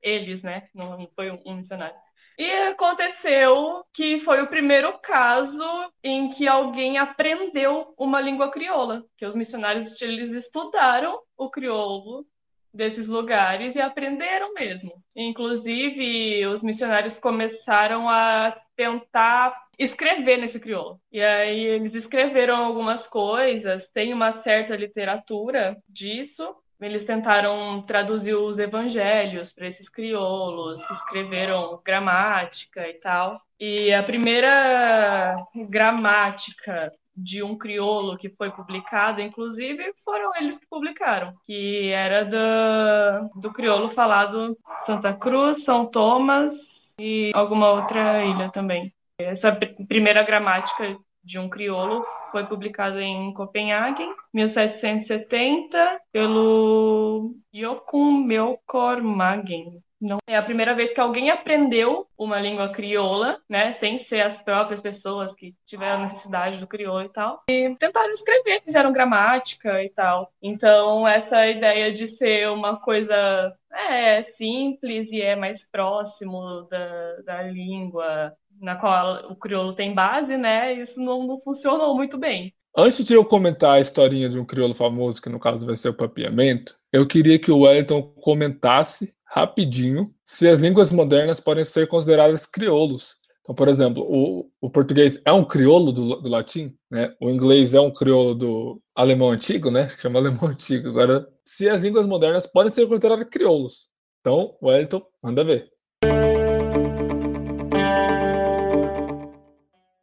[0.00, 1.96] eles, né, não foi um missionário.
[2.42, 5.62] E aconteceu que foi o primeiro caso
[6.02, 12.26] em que alguém aprendeu uma língua crioula, que os missionários eles estudaram o crioulo
[12.74, 14.90] desses lugares e aprenderam mesmo.
[15.14, 21.00] Inclusive, os missionários começaram a tentar escrever nesse crioulo.
[21.12, 28.58] E aí eles escreveram algumas coisas, tem uma certa literatura disso, eles tentaram traduzir os
[28.58, 33.40] evangelhos para esses crioulos, escreveram gramática e tal.
[33.58, 35.36] E a primeira
[35.68, 43.40] gramática de um crioulo que foi publicada, inclusive, foram eles que publicaram, que era do,
[43.40, 48.92] do crioulo falado Santa Cruz, São Tomás e alguma outra ilha também.
[49.18, 49.52] Essa
[49.86, 59.82] primeira gramática de um crioulo foi publicado em Copenhague, 1770, pelo Jokun Melkor Magen.
[60.02, 60.18] Não.
[60.26, 64.82] É a primeira vez que alguém aprendeu uma língua crioula, né, sem ser as próprias
[64.82, 70.32] pessoas que tiveram necessidade do crioulo e tal, e tentaram escrever, fizeram gramática e tal.
[70.42, 77.42] Então, essa ideia de ser uma coisa é simples e é mais próximo da, da
[77.42, 80.72] língua na qual o crioulo tem base, né?
[80.72, 82.54] Isso não, não funcionou muito bem.
[82.76, 85.90] Antes de eu comentar a historinha de um crioulo famoso, que no caso vai ser
[85.90, 91.86] o papiamento, eu queria que o Wellington comentasse rapidinho se as línguas modernas podem ser
[91.88, 93.16] consideradas crioulos.
[93.42, 97.12] Então, por exemplo, o, o português é um crioulo do, do, latim, né?
[97.20, 99.88] O inglês é um crioulo do alemão antigo, né?
[99.98, 100.88] Chama alemão antigo.
[100.88, 103.88] Agora, se as línguas modernas podem ser consideradas crioulos.
[104.20, 105.71] Então, Wellington, manda ver.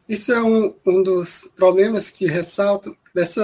[0.09, 3.43] Isso é um, um dos problemas que ressalto dessa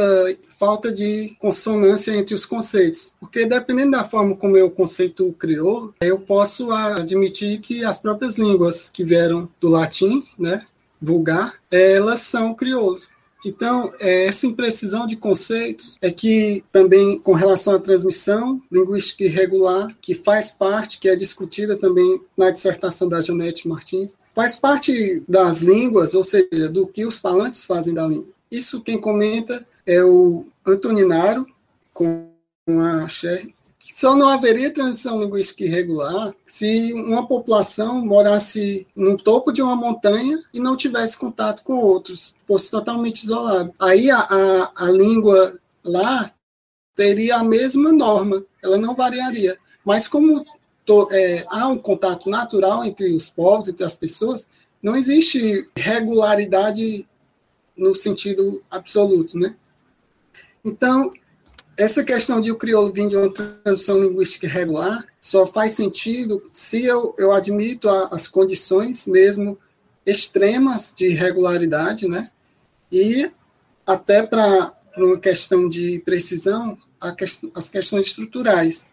[0.58, 3.14] falta de consonância entre os conceitos.
[3.20, 8.36] Porque dependendo da forma como eu conceito o crioulo, eu posso admitir que as próprias
[8.36, 10.66] línguas que vieram do latim, né,
[11.00, 13.14] vulgar, elas são crioulos.
[13.46, 19.96] Então, é, essa imprecisão de conceitos é que também com relação à transmissão linguística irregular,
[20.02, 25.62] que faz parte, que é discutida também na dissertação da Janete Martins, faz parte das
[25.62, 28.28] línguas, ou seja, do que os falantes fazem da língua.
[28.52, 31.48] Isso quem comenta é o Antoninaro,
[31.94, 32.28] com
[32.68, 33.48] a Cher,
[33.94, 40.42] só não haveria transição linguística irregular se uma população morasse no topo de uma montanha
[40.54, 43.74] e não tivesse contato com outros, fosse totalmente isolado.
[43.80, 46.32] Aí a, a, a língua lá
[46.96, 49.58] teria a mesma norma, ela não variaria.
[49.86, 50.44] Mas como
[50.86, 54.48] to, é, há um contato natural entre os povos, entre as pessoas,
[54.82, 57.08] não existe regularidade
[57.76, 59.56] no sentido absoluto, né?
[60.64, 61.12] Então,
[61.78, 66.86] essa questão de o crioulo vir de uma tradução linguística regular só faz sentido se
[66.86, 69.58] eu, eu admito a, as condições mesmo
[70.06, 72.32] extremas de irregularidade, né?
[72.92, 73.30] E
[73.86, 76.78] até para uma questão de precisão,
[77.54, 78.86] as questões estruturais.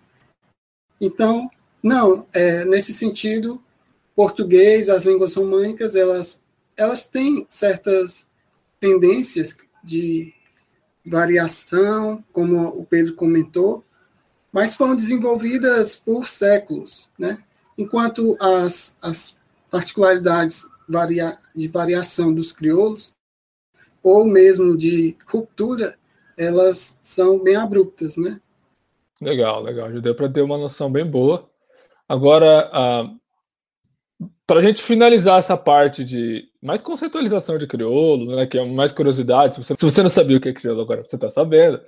[1.01, 1.51] Então,
[1.83, 3.63] não, é, nesse sentido,
[4.15, 6.43] português, as línguas românicas, elas,
[6.77, 8.29] elas têm certas
[8.79, 10.33] tendências de
[11.05, 13.85] variação, como o Pedro comentou,
[14.53, 17.43] mas foram desenvolvidas por séculos, né?
[17.77, 19.37] enquanto as, as
[19.71, 23.15] particularidades varia, de variação dos crioulos,
[24.03, 25.97] ou mesmo de ruptura,
[26.37, 28.17] elas são bem abruptas.
[28.17, 28.41] Né?
[29.21, 29.93] Legal, legal.
[29.93, 31.49] Já deu para ter uma noção bem boa.
[32.13, 32.71] Agora,
[34.47, 38.93] para a gente finalizar essa parte de mais conceitualização de crioulo, né, que é mais
[38.93, 41.81] curiosidade, se você, se você não sabia o que é crioulo agora, você está sabendo.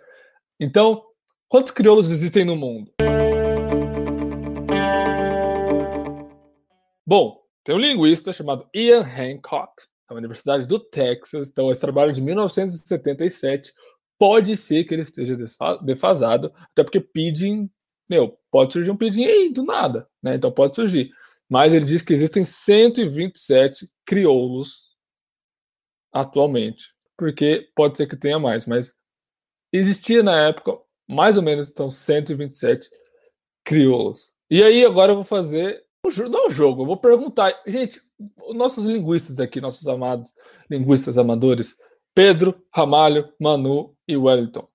[0.59, 1.05] Então,
[1.47, 2.91] quantos crioulos existem no mundo?
[7.07, 9.75] Bom, tem um linguista chamado Ian Hancock,
[10.09, 13.75] da Universidade do Texas, então esse trabalho de 1977.
[14.19, 15.37] Pode ser que ele esteja
[15.83, 17.69] defasado, até porque pidgin,
[18.09, 20.37] meu, pode surgir um pidgin aí do nada, né?
[20.37, 21.11] Então pode surgir
[21.49, 24.93] mas ele diz que existem 127 crioulos
[26.13, 28.95] atualmente, porque pode ser que tenha mais, mas
[29.73, 32.89] existia na época mais ou menos então 127
[33.65, 34.33] crioulos.
[34.51, 35.83] E aí agora eu vou fazer
[36.31, 38.01] não o jogo, eu vou perguntar, gente,
[38.55, 40.35] nossos linguistas aqui, nossos amados
[40.71, 41.77] linguistas amadores,
[42.15, 44.69] Pedro, Ramalho, Manu e Wellington.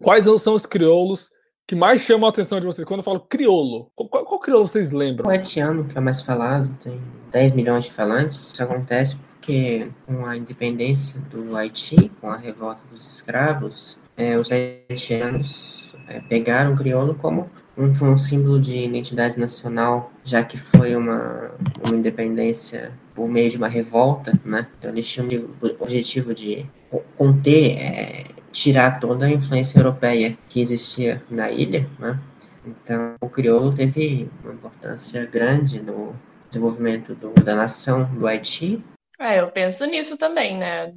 [0.00, 1.30] Quais são os crioulos
[1.68, 2.88] que mais chama a atenção de vocês?
[2.88, 5.26] Quando eu falo crioulo, qual, qual crioulo vocês lembram?
[5.26, 6.98] O haitiano, que é o mais falado, tem
[7.30, 8.50] 10 milhões de falantes.
[8.52, 14.50] Isso acontece porque, com a independência do Haiti, com a revolta dos escravos, é, os
[14.50, 20.96] haitianos é, pegaram o crioulo como um, um, símbolo de identidade nacional, já que foi
[20.96, 21.50] uma,
[21.84, 24.66] uma independência por meio de uma revolta, né?
[24.78, 25.28] Então eles tinham
[25.60, 26.64] o objetivo de
[27.18, 28.24] conter é,
[28.58, 32.18] tirar toda a influência europeia que existia na ilha, né?
[32.66, 36.14] Então, o crioulo teve uma importância grande no
[36.48, 38.82] desenvolvimento do, da nação do Haiti.
[39.20, 40.92] É, eu penso nisso também, né?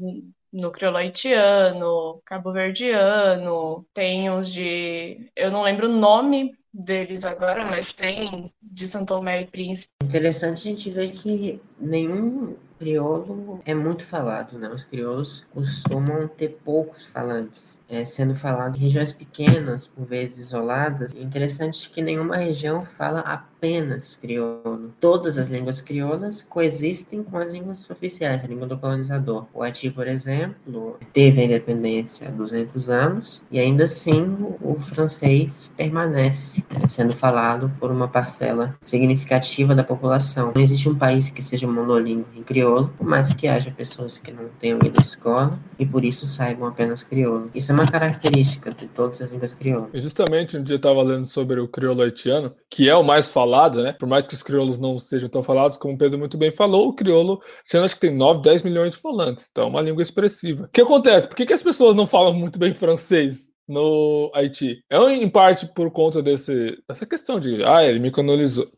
[0.52, 5.32] No crioulo haitiano, cabo-verdiano, tem os de.
[5.36, 9.93] Eu não lembro o nome deles agora, mas tem de Santo Tomé e Príncipe.
[10.04, 14.67] Interessante a gente ver que nenhum crioulo é muito falado, né?
[14.67, 21.14] Os crioulos costumam ter poucos falantes é, sendo falado em regiões pequenas, por vezes isoladas.
[21.14, 24.94] É interessante que nenhuma região fala apenas crioulo.
[25.00, 29.46] Todas as línguas crioulas coexistem com as línguas oficiais, a língua do colonizador.
[29.54, 35.72] O Haiti, por exemplo, teve a independência há 200 anos e ainda assim o, francês
[35.76, 40.52] permanece é, sendo falado por uma parcela significativa da população.
[40.56, 44.32] Não existe um país que seja monolíngue em crioulo, por mais que haja pessoas que
[44.32, 47.50] não tenham ido à escola e por isso saibam apenas crioulo.
[47.54, 50.04] Isso é uma característica de todas as línguas crioulas.
[50.04, 53.84] Justamente um dia eu estava lendo sobre o crioulo haitiano, que é o mais falado,
[53.84, 53.94] né?
[54.00, 56.88] Por mais que os crioulos não sejam tão falados, como o Pedro muito bem falou,
[56.88, 59.48] o crioulo haitiano acho que tem 9, 10 milhões de falantes.
[59.52, 60.65] Então é uma língua expressiva.
[60.65, 61.28] O que acontece?
[61.28, 63.52] Por que, que as pessoas não falam muito bem francês?
[63.67, 64.84] no Haiti.
[64.89, 68.70] É em parte por conta desse, dessa questão de, ah, ele me colonizou,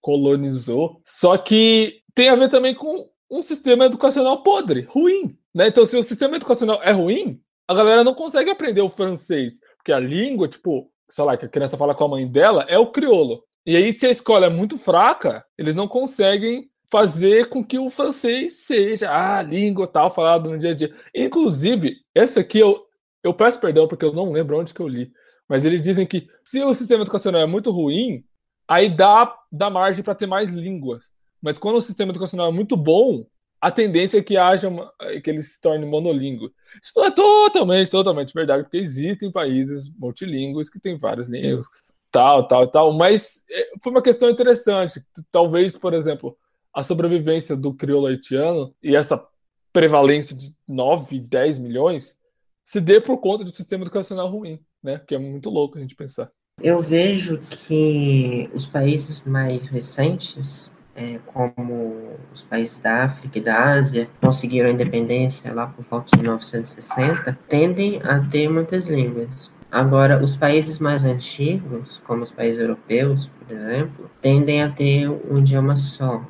[0.00, 1.00] colonizou.
[1.02, 5.36] Só que tem a ver também com um sistema educacional podre, ruim.
[5.52, 5.68] Né?
[5.68, 9.92] Então, se o sistema educacional é ruim, a galera não consegue aprender o francês, porque
[9.92, 12.90] a língua, tipo, sei lá, que a criança fala com a mãe dela, é o
[12.90, 13.42] crioulo.
[13.66, 17.88] E aí, se a escola é muito fraca, eles não conseguem fazer com que o
[17.88, 20.94] francês seja a língua tal falada no dia a dia.
[21.14, 22.84] Inclusive, essa aqui eu,
[23.22, 25.10] eu peço perdão porque eu não lembro onde que eu li,
[25.48, 28.22] mas eles dizem que se o sistema educacional é muito ruim,
[28.68, 31.10] aí dá, dá margem para ter mais línguas.
[31.42, 33.26] Mas quando o sistema educacional é muito bom,
[33.64, 36.52] a tendência é que haja uma, que ele se torne monolíngue.
[36.82, 41.66] Isso não é totalmente, totalmente verdade, porque existem países multilingües que têm várias línguas,
[42.10, 45.02] tal, tal, tal, mas é, foi uma questão interessante.
[45.32, 46.36] Talvez, por exemplo,
[46.74, 49.26] a sobrevivência do crioulo haitiano e essa
[49.72, 52.18] prevalência de 9, 10 milhões
[52.62, 55.00] se dê por conta do sistema educacional ruim, né?
[55.08, 56.30] Que é muito louco a gente pensar.
[56.62, 63.72] Eu vejo que os países mais recentes é, como os países da África e da
[63.72, 69.52] Ásia conseguiram a independência lá por volta de 1960, tendem a ter muitas línguas.
[69.70, 75.38] Agora, os países mais antigos, como os países europeus, por exemplo, tendem a ter um
[75.38, 76.24] idioma só,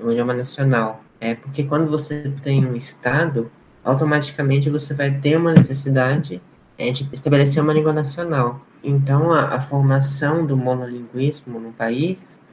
[0.00, 1.02] um idioma nacional.
[1.20, 3.50] É porque quando você tem um Estado,
[3.82, 6.40] automaticamente você vai ter uma necessidade
[6.78, 8.60] é, de estabelecer uma língua nacional.
[8.84, 12.43] Então, a, a formação do monolinguismo no país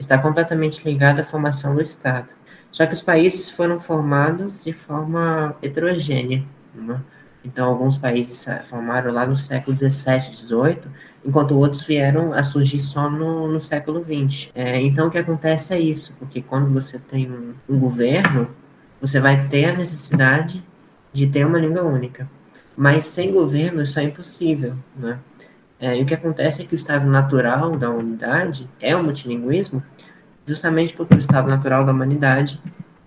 [0.00, 2.28] está completamente ligada à formação do Estado.
[2.72, 6.42] Só que os países foram formados de forma heterogênea.
[6.74, 7.00] Né?
[7.44, 10.82] Então, alguns países formaram lá no século XVII, XVIII,
[11.24, 14.50] enquanto outros vieram a surgir só no, no século XX.
[14.54, 18.48] É, então, o que acontece é isso, porque quando você tem um, um governo,
[19.00, 20.62] você vai ter a necessidade
[21.12, 22.28] de ter uma língua única.
[22.76, 25.18] Mas sem governo isso é impossível, né?
[25.80, 29.82] É, e o que acontece é que o estado natural da unidade é o multilinguismo,
[30.50, 32.60] justamente porque o estado natural da humanidade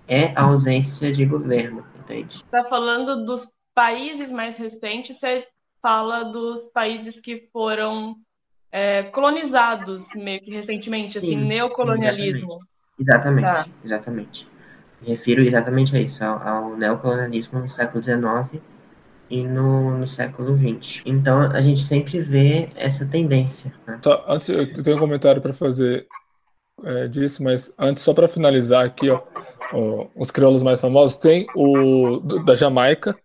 [0.07, 2.37] é a ausência de governo, entende?
[2.37, 5.45] Está falando dos países mais recentes, você
[5.81, 8.15] fala dos países que foram
[8.71, 12.53] é, colonizados meio que recentemente, assim, sim, assim, neocolonialismo.
[12.53, 12.67] Sim,
[12.99, 13.67] Exatamente, Tá.
[13.83, 14.47] exatamente.
[15.01, 18.61] Me refiro exatamente a isso, ao, ao neocolonialismo no século XIX
[19.29, 21.01] e no, no século XX.
[21.05, 23.99] Então, a gente sempre vê essa tendência, né?
[24.01, 26.07] Só, antes, eu tenho um comentário para fazer
[26.83, 29.21] é, disso, mas antes, só para finalizar aqui, ó,
[29.73, 33.15] ó, os crioulos mais famosos, tem o do- da Jamaica,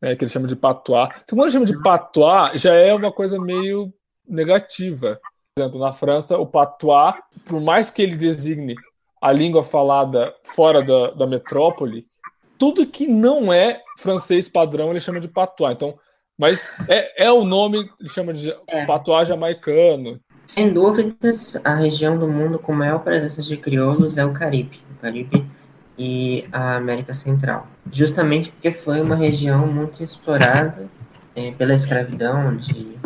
[0.00, 1.08] né, que ele chama de patois.
[1.26, 3.92] Se ele chama de patois, já é uma coisa meio
[4.28, 5.20] negativa.
[5.54, 8.74] Por exemplo, na França, o patois, por mais que ele designe
[9.20, 12.06] a língua falada fora da, da metrópole,
[12.58, 15.72] tudo que não é francês padrão ele chama de patois.
[15.74, 15.96] Então,
[16.38, 18.84] mas é, é o nome, ele chama de É.
[18.86, 20.18] patois jamaicano.
[20.52, 25.00] Sem dúvidas, a região do mundo com maior presença de crioulos é o Caribe, o
[25.00, 25.46] Caribe
[25.96, 27.66] e a América Central.
[27.90, 30.90] Justamente porque foi uma região muito explorada
[31.34, 32.98] eh, pela escravidão de,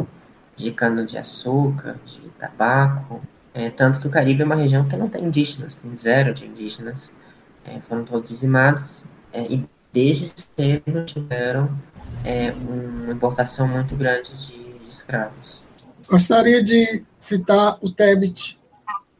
[0.57, 3.23] de cana-de-açúcar, de tabaco,
[3.55, 6.47] eh, tanto que o Caribe é uma região que não tem indígenas, tem zero de
[6.47, 7.13] indígenas,
[7.65, 11.71] eh, foram todos dizimados, e desde cedo tiveram
[12.69, 15.56] uma importação muito grande de, de escravos.
[16.09, 18.59] Gostaria de citar o Tebet,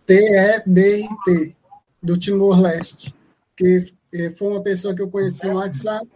[0.07, 1.57] T-E-B-I-T,
[2.03, 3.15] do Timor-Leste,
[3.57, 6.07] que eh, foi uma pessoa que eu conheci no WhatsApp.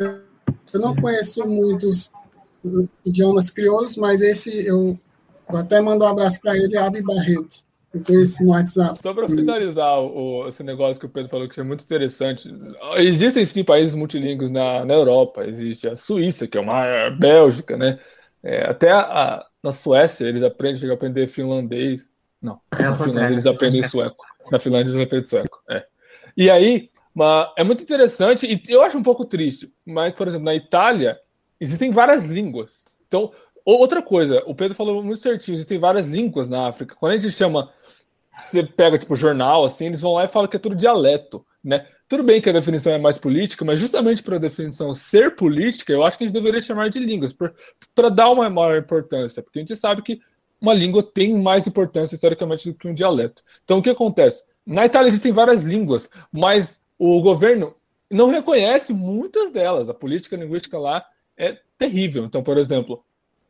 [0.00, 2.10] Eu não conheço muitos
[3.04, 4.98] idiomas crioulos, mas esse eu
[5.48, 8.98] vou até mandar um abraço para ele, Abi Barreto, eu conheci no WhatsApp.
[9.02, 12.48] Só para finalizar o, esse negócio que o Pedro falou que é muito interessante.
[12.96, 15.46] Existem sim países multilingües na, na Europa.
[15.46, 17.98] Existe a Suíça, que é uma a Bélgica, né?
[18.42, 22.10] É, até a- a- na Suécia eles aprendem, chegam a aprender finlandês.
[22.40, 24.24] Não, É na Finlândia eles aprendem sueco.
[24.50, 25.60] Na Finlândia eles aprendem sueco.
[25.68, 25.84] É.
[26.36, 29.72] E aí, ma- é muito interessante e eu acho um pouco triste.
[29.84, 31.18] Mas, por exemplo, na Itália
[31.60, 32.84] existem várias línguas.
[33.08, 33.32] Então,
[33.64, 36.94] outra coisa, o Pedro falou muito certinho, existem várias línguas na África.
[36.94, 37.70] Quando a gente chama
[38.38, 41.84] você pega, tipo, jornal, assim, eles vão lá e falam que é tudo dialeto, né?
[42.08, 45.92] Tudo bem que a definição é mais política, mas justamente para a definição ser política,
[45.92, 47.36] eu acho que a gente deveria chamar de línguas,
[47.94, 50.18] para dar uma maior importância, porque a gente sabe que
[50.58, 53.42] uma língua tem mais importância historicamente do que um dialeto.
[53.62, 54.44] Então, o que acontece?
[54.66, 57.74] Na Itália existem várias línguas, mas o governo
[58.10, 59.90] não reconhece muitas delas.
[59.90, 61.04] A política linguística lá
[61.36, 62.24] é terrível.
[62.24, 63.04] Então, por exemplo,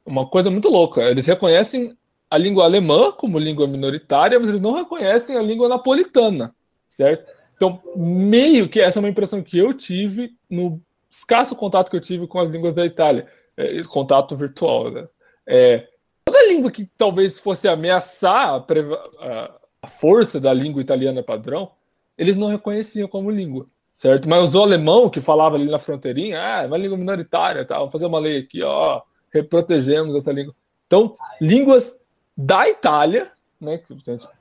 [0.05, 1.97] uma coisa muito louca, eles reconhecem
[2.29, 6.55] a língua alemã como língua minoritária, mas eles não reconhecem a língua napolitana,
[6.89, 7.38] certo?
[7.59, 10.81] Então, meio que essa é uma impressão que eu tive no
[11.11, 15.09] escasso contato que eu tive com as línguas da Itália, é, contato virtual, né?
[15.45, 15.89] É,
[16.25, 21.73] toda língua que talvez fosse ameaçar a, preva- a- força da língua italiana padrão,
[22.17, 24.29] eles não reconheciam como língua, certo?
[24.29, 27.77] Mas o alemão que falava ali na fronteirinha, ah, é uma língua minoritária, tá?
[27.79, 29.03] Vamos fazer uma lei aqui, ó,
[29.51, 30.55] protegemos essa língua.
[30.87, 31.99] Então, línguas
[32.37, 33.83] da Itália, né,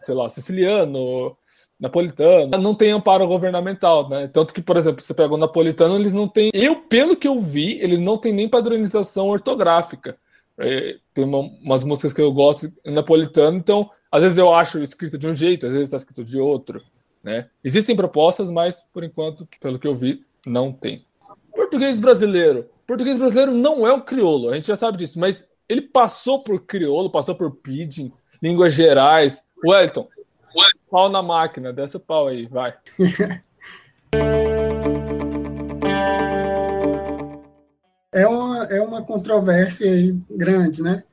[0.03, 1.35] sei lá, siciliano,
[1.79, 4.27] napolitano, não tem amparo governamental, né?
[4.27, 6.49] Tanto que, por exemplo, você pega o napolitano, eles não têm.
[6.53, 10.17] Eu, pelo que eu vi, eles não têm nem padronização ortográfica.
[10.59, 15.17] É, tem uma- umas músicas que eu gosto napolitano, então, às vezes eu acho escrita
[15.17, 16.81] de um jeito, às vezes está escrito de outro,
[17.23, 17.47] né?
[17.63, 21.05] Existem propostas, mas, por enquanto, pelo que eu vi, não tem.
[21.53, 22.67] Português brasileiro.
[22.87, 26.61] Português brasileiro não é o crioulo, a gente já sabe disso, mas ele passou por
[26.61, 28.11] crioulo, passou por pidgin,
[28.41, 29.45] línguas gerais.
[29.63, 30.07] Wellington,
[30.89, 32.75] pau na máquina, desce o pau aí, vai.
[38.13, 39.87] É uma, é uma controvérsia
[40.31, 41.03] grande, né?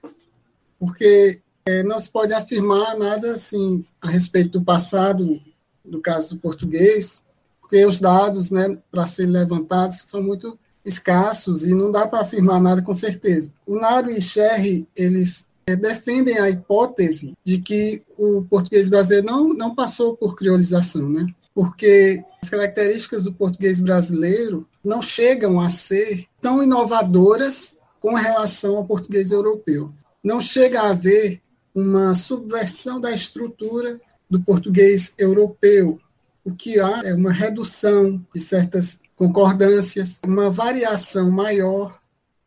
[0.78, 5.38] Porque é, não se pode afirmar nada assim a respeito do passado,
[5.84, 7.22] do caso do português,
[7.60, 12.60] porque os dados, né, para serem levantados são muito escassos e não dá para afirmar
[12.60, 13.52] nada com certeza.
[13.66, 19.74] O Naro e Sherry, eles defendem a hipótese de que o português brasileiro não, não
[19.74, 21.26] passou por criolização, né?
[21.54, 28.84] Porque as características do português brasileiro não chegam a ser tão inovadoras com relação ao
[28.84, 29.92] português europeu.
[30.22, 31.40] Não chega a haver
[31.74, 35.98] uma subversão da estrutura do português europeu.
[36.44, 41.98] O que há é uma redução de certas concordâncias, uma variação maior,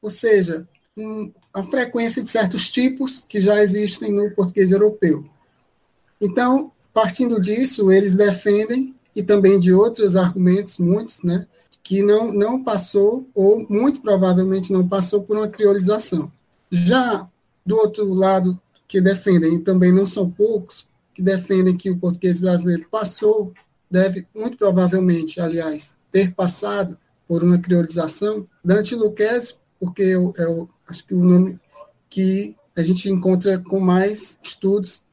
[0.02, 5.26] ou seja, um, a frequência de certos tipos que já existem no português europeu.
[6.22, 11.48] Então, partindo disso, eles defendem, e também de outros argumentos, muitos, né,
[11.82, 16.32] que não, não passou, ou muito provavelmente não passou por uma criolização.
[16.70, 17.28] Já
[17.66, 22.40] do outro lado, que defendem, e também não são poucos, que defendem que o português
[22.40, 23.52] brasileiro passou,
[23.90, 28.48] deve muito provavelmente, aliás, ter passado por uma criolização.
[28.64, 31.60] Dante Luquezzi, porque eu, eu acho que o nome
[32.10, 35.04] que a gente encontra com mais estudos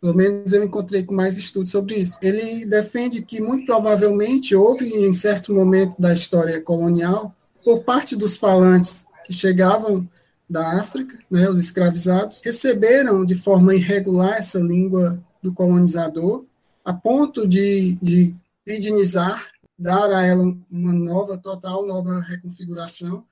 [0.00, 2.18] Pelo menos eu encontrei com mais estudos sobre isso.
[2.22, 8.34] Ele defende que muito provavelmente houve em certo momento da história colonial, por parte dos
[8.34, 10.08] falantes que chegavam
[10.48, 16.44] da África, né, os escravizados, receberam de forma irregular essa língua do colonizador,
[16.82, 18.34] a ponto de, de
[18.64, 19.48] pidinizar,
[19.78, 20.42] dar a ela
[20.72, 23.22] uma nova, total nova reconfiguração,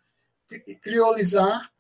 [0.81, 1.71] criolizar,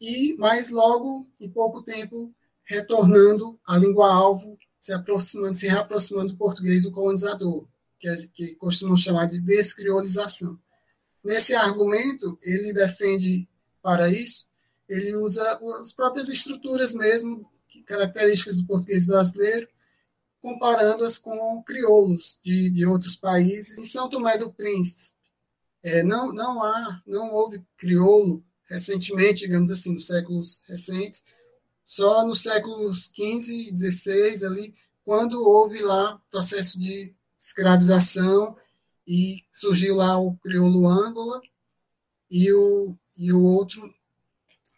[0.00, 6.82] e mais logo, em pouco tempo, retornando à língua-alvo, se aproximando, se reaproximando do português
[6.82, 7.66] do colonizador,
[7.98, 10.58] que, é, que costumam chamar de descriolização.
[11.24, 13.48] Nesse argumento, ele defende
[13.82, 14.46] para isso
[14.88, 17.48] ele usa as próprias estruturas mesmo,
[17.86, 19.68] características do português brasileiro,
[20.40, 23.78] comparando-as com crioulos de, de outros países.
[23.78, 25.15] Em São Tomé do Príncipe,
[25.86, 31.24] é, não, não há, não houve crioulo recentemente, digamos assim, nos séculos recentes,
[31.84, 34.74] só nos séculos XV e XVI, ali,
[35.04, 38.56] quando houve lá processo de escravização
[39.06, 41.40] e surgiu lá o crioulo Angola
[42.28, 43.94] e o, e o outro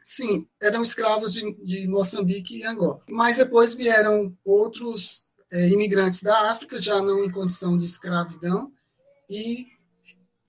[0.05, 3.03] Sim, eram escravos de, de Moçambique e Angola.
[3.11, 8.73] Mas depois vieram outros é, imigrantes da África, já não em condição de escravidão,
[9.29, 9.67] e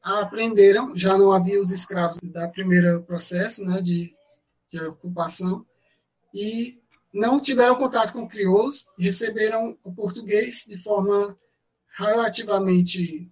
[0.02, 4.14] aprenderam, já não havia os escravos da primeira processo né, de,
[4.72, 5.66] de ocupação,
[6.34, 6.80] e
[7.14, 11.38] não tiveram contato com crioulos, receberam o português de forma
[11.97, 13.30] relativamente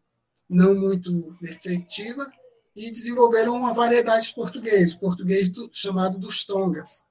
[0.49, 2.26] não muito efetiva,
[2.76, 7.05] e desenvolveram uma variedade de português, português do, chamado dos tongas.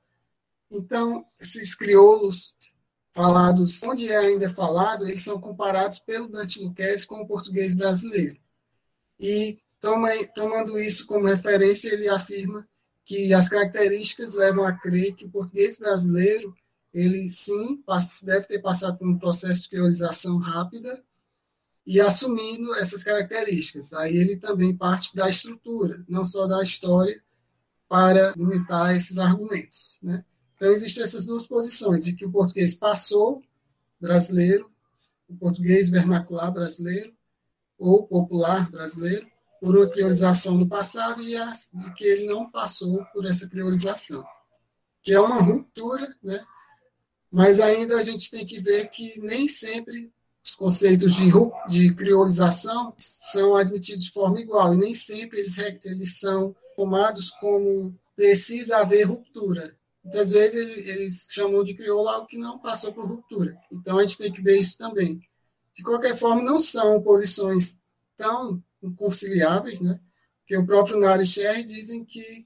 [0.71, 2.55] Então, esses crioulos
[3.13, 8.39] falados, onde é ainda falado, eles são comparados pelo Dante Luquez com o português brasileiro.
[9.19, 12.67] E, toma, tomando isso como referência, ele afirma
[13.05, 16.55] que as características levam a crer que o português brasileiro,
[16.93, 17.83] ele sim
[18.25, 21.03] deve ter passado por um processo de criolização rápida,
[21.87, 23.93] e assumindo essas características.
[23.93, 27.23] Aí ele também parte da estrutura, não só da história,
[27.89, 30.01] para limitar esses argumentos.
[30.03, 30.25] Né?
[30.57, 33.41] Então, existem essas duas posições, de que o português passou
[34.01, 34.69] brasileiro,
[35.29, 37.16] o português vernacular brasileiro,
[37.79, 39.27] ou popular brasileiro,
[39.61, 44.25] por uma criolização no passado e a, de que ele não passou por essa criolização,
[45.03, 46.45] que é uma ruptura, né?
[47.31, 50.13] mas ainda a gente tem que ver que nem sempre
[50.45, 51.31] os conceitos de,
[51.69, 57.99] de criolização são admitidos de forma igual, e nem sempre eles, eles são tomados como
[58.15, 59.77] precisa haver ruptura.
[60.05, 63.59] Muitas vezes eles chamam de crioulo algo que não passou por ruptura.
[63.73, 65.21] Então a gente tem que ver isso também.
[65.77, 67.79] De qualquer forma, não são posições
[68.17, 70.01] tão inconciliáveis, né?
[70.47, 72.45] que o próprio Nari Sherry dizem que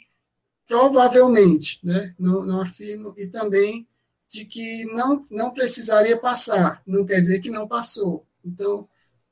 [0.67, 2.15] provavelmente, né?
[2.19, 3.87] não, não afirmo, e também
[4.29, 8.27] de que não, não precisaria passar, não quer dizer que não passou.
[8.45, 8.89] Então,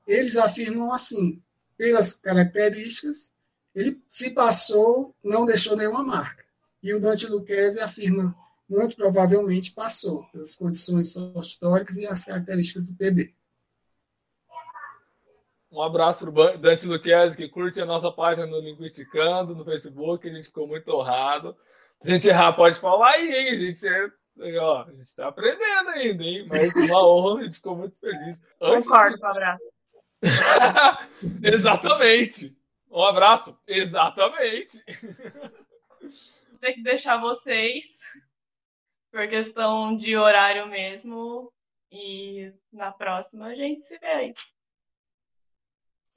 [0.07, 1.41] eles afirmam assim,
[1.77, 3.33] pelas características,
[3.75, 6.45] ele se passou, não deixou nenhuma marca.
[6.83, 8.35] E o Dante Lucchesi afirma,
[8.69, 13.35] muito provavelmente passou, pelas condições históricas e as características do PB.
[15.71, 20.27] Um abraço para o Dante Luquezzi, que curte a nossa página no Linguisticando, no Facebook,
[20.27, 21.57] a gente ficou muito honrado.
[22.01, 23.49] Se a gente errar, pode falar aí, hein?
[23.51, 24.09] A gente é
[24.61, 26.47] ó, a gente está aprendendo ainda, hein?
[26.49, 28.41] Mas uma honra, a gente ficou muito feliz.
[28.61, 29.23] Antes Concordo, de...
[29.23, 29.65] um abraço.
[31.43, 32.57] Exatamente.
[32.91, 33.59] Um abraço.
[33.67, 34.83] Exatamente.
[36.01, 38.01] Vou ter que deixar vocês
[39.11, 41.53] por questão de horário mesmo.
[41.91, 44.35] E na próxima a gente se vê aí.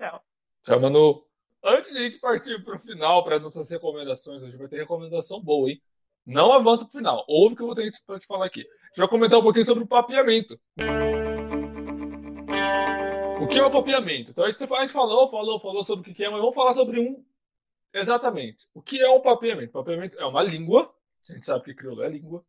[0.01, 0.23] Tchau.
[0.63, 1.23] Tchau, Manu.
[1.63, 4.77] Antes de a gente partir para o final, para as nossas recomendações, hoje vai ter
[4.77, 5.79] recomendação boa, hein?
[6.25, 7.23] Não avança para o final.
[7.27, 8.61] Ouve o que eu vou ter para te falar aqui.
[8.61, 10.59] A gente vai comentar um pouquinho sobre o papeamento.
[13.39, 14.31] O que é o papeamento?
[14.31, 17.23] Então a gente, falou, falou, falou sobre o que é, mas vamos falar sobre um
[17.93, 18.65] exatamente.
[18.73, 19.71] O que é um papeamento?
[19.71, 20.91] Papeamento é uma língua,
[21.29, 22.43] a gente sabe que crioulo é língua,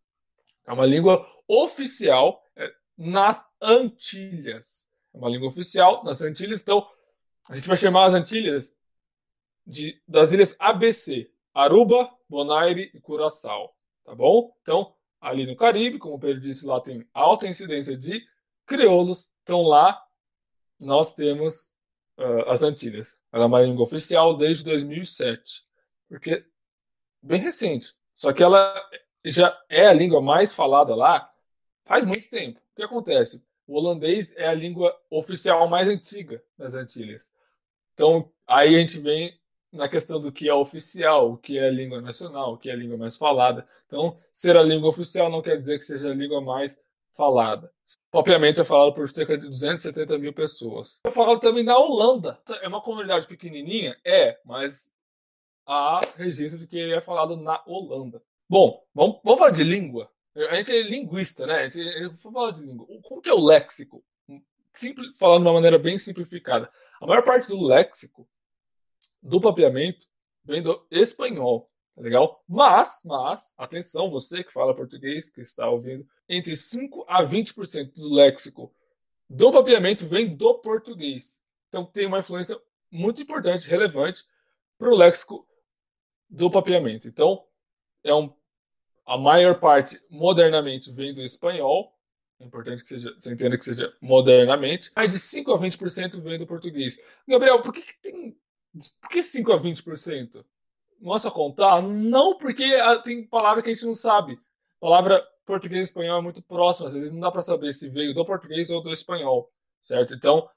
[0.66, 4.86] é uma língua oficial é, nas Antilhas.
[5.12, 6.88] É uma língua oficial nas Antilhas, então
[7.52, 8.74] a gente vai chamar as Antilhas
[9.66, 13.76] de, das ilhas ABC, Aruba, Bonaire e Curaçao,
[14.06, 14.56] tá bom?
[14.62, 18.24] Então, ali no Caribe, como o Pedro disse, lá tem alta incidência de
[18.64, 19.30] crioulos.
[19.42, 20.02] Então, lá
[20.80, 21.74] nós temos
[22.18, 23.20] uh, as Antilhas.
[23.30, 25.62] Ela é uma língua oficial desde 2007,
[26.08, 26.46] porque
[27.22, 27.94] bem recente.
[28.14, 28.74] Só que ela
[29.26, 31.30] já é a língua mais falada lá
[31.84, 32.58] faz muito tempo.
[32.58, 33.46] O que acontece?
[33.66, 37.30] O holandês é a língua oficial mais antiga das Antilhas.
[38.02, 39.32] Então, aí a gente vem
[39.72, 42.76] na questão do que é oficial, o que é língua nacional, o que é a
[42.76, 43.64] língua mais falada.
[43.86, 46.82] Então, ser a língua oficial não quer dizer que seja a língua mais
[47.14, 47.72] falada.
[48.08, 51.00] O papiamento é falado por cerca de 270 mil pessoas.
[51.06, 52.40] É falado também na Holanda.
[52.60, 53.96] É uma comunidade pequenininha?
[54.04, 54.92] É, mas
[55.64, 58.20] há registro de que ele é falado na Holanda.
[58.48, 60.10] Bom, vamos, vamos falar de língua.
[60.50, 61.54] A gente é linguista, né?
[61.54, 62.84] A gente, a gente falar de língua.
[63.04, 64.02] Como que é o léxico?
[64.72, 66.68] Simples, falando de uma maneira bem simplificada.
[67.02, 68.28] A maior parte do léxico
[69.20, 70.06] do papiamento
[70.44, 71.68] vem do espanhol.
[71.96, 72.44] Tá legal?
[72.48, 78.14] Mas, mas, atenção, você que fala português, que está ouvindo, entre 5 a 20% do
[78.14, 78.72] léxico
[79.28, 81.42] do papiamento vem do português.
[81.68, 82.56] Então tem uma influência
[82.88, 84.22] muito importante, relevante
[84.78, 85.44] para o léxico
[86.30, 87.08] do papiamento.
[87.08, 87.44] Então,
[88.04, 88.32] é um,
[89.04, 91.98] a maior parte modernamente vem do espanhol.
[92.42, 94.90] É importante que seja, você entenda que seja modernamente.
[94.96, 96.98] Mais de 5 a 20% vem do português.
[97.26, 98.36] Gabriel, por que, que tem.
[99.00, 100.44] Por que 5 a 20%?
[101.00, 101.80] Nossa, contar?
[101.82, 104.40] Não, porque ah, tem palavra que a gente não sabe.
[104.80, 106.88] Palavra português e espanhol é muito próximo.
[106.88, 109.48] Às vezes não dá para saber se veio do português ou do espanhol,
[109.80, 110.14] certo?
[110.14, 110.48] Então,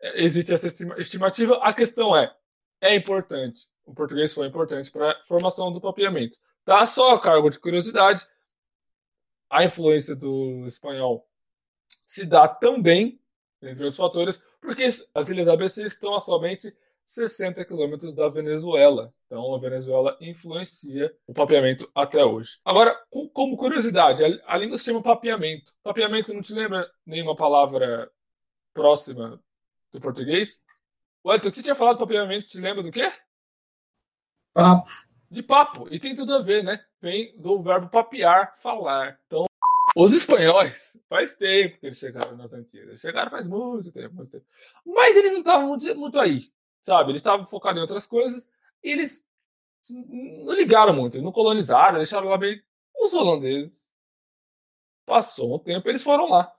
[0.00, 0.68] é, existe essa
[0.98, 1.56] estimativa.
[1.58, 2.34] A questão é,
[2.80, 3.64] é importante.
[3.84, 6.38] O português foi importante para a formação do papiamento.
[6.64, 6.86] Tá?
[6.86, 8.26] Só a cargo de curiosidade,
[9.50, 11.28] a influência do espanhol
[12.06, 13.20] se dá também,
[13.62, 14.84] entre outros fatores, porque
[15.14, 16.76] as Ilhas ABC estão a somente
[17.06, 19.12] 60 quilômetros da Venezuela.
[19.26, 22.58] Então, a Venezuela influencia o papiamento até hoje.
[22.64, 22.96] Agora,
[23.32, 25.72] como curiosidade, a língua se chama papiamento.
[25.82, 28.10] Papiamento não te lembra nenhuma palavra
[28.74, 29.40] próxima
[29.92, 30.62] do português?
[31.24, 33.10] Wellington, você tinha falado papiamento, te lembra do quê?
[34.52, 34.88] Papo.
[35.30, 35.86] De papo.
[35.90, 36.84] E tem tudo a ver, né?
[37.00, 39.18] Vem do verbo papiar, falar.
[39.26, 39.46] Então,
[39.96, 43.00] os espanhóis, faz tempo que eles chegaram nas Antilhas.
[43.00, 44.44] Chegaram faz muito tempo, muito tempo.
[44.84, 46.50] Mas eles não estavam muito, aí,
[46.82, 47.12] sabe?
[47.12, 48.50] Eles estavam focados em outras coisas
[48.84, 49.26] e eles
[49.88, 52.62] não ligaram muito, não colonizaram, deixaram lá bem.
[52.94, 53.90] Os holandeses.
[55.06, 56.54] Passou um tempo, eles foram lá.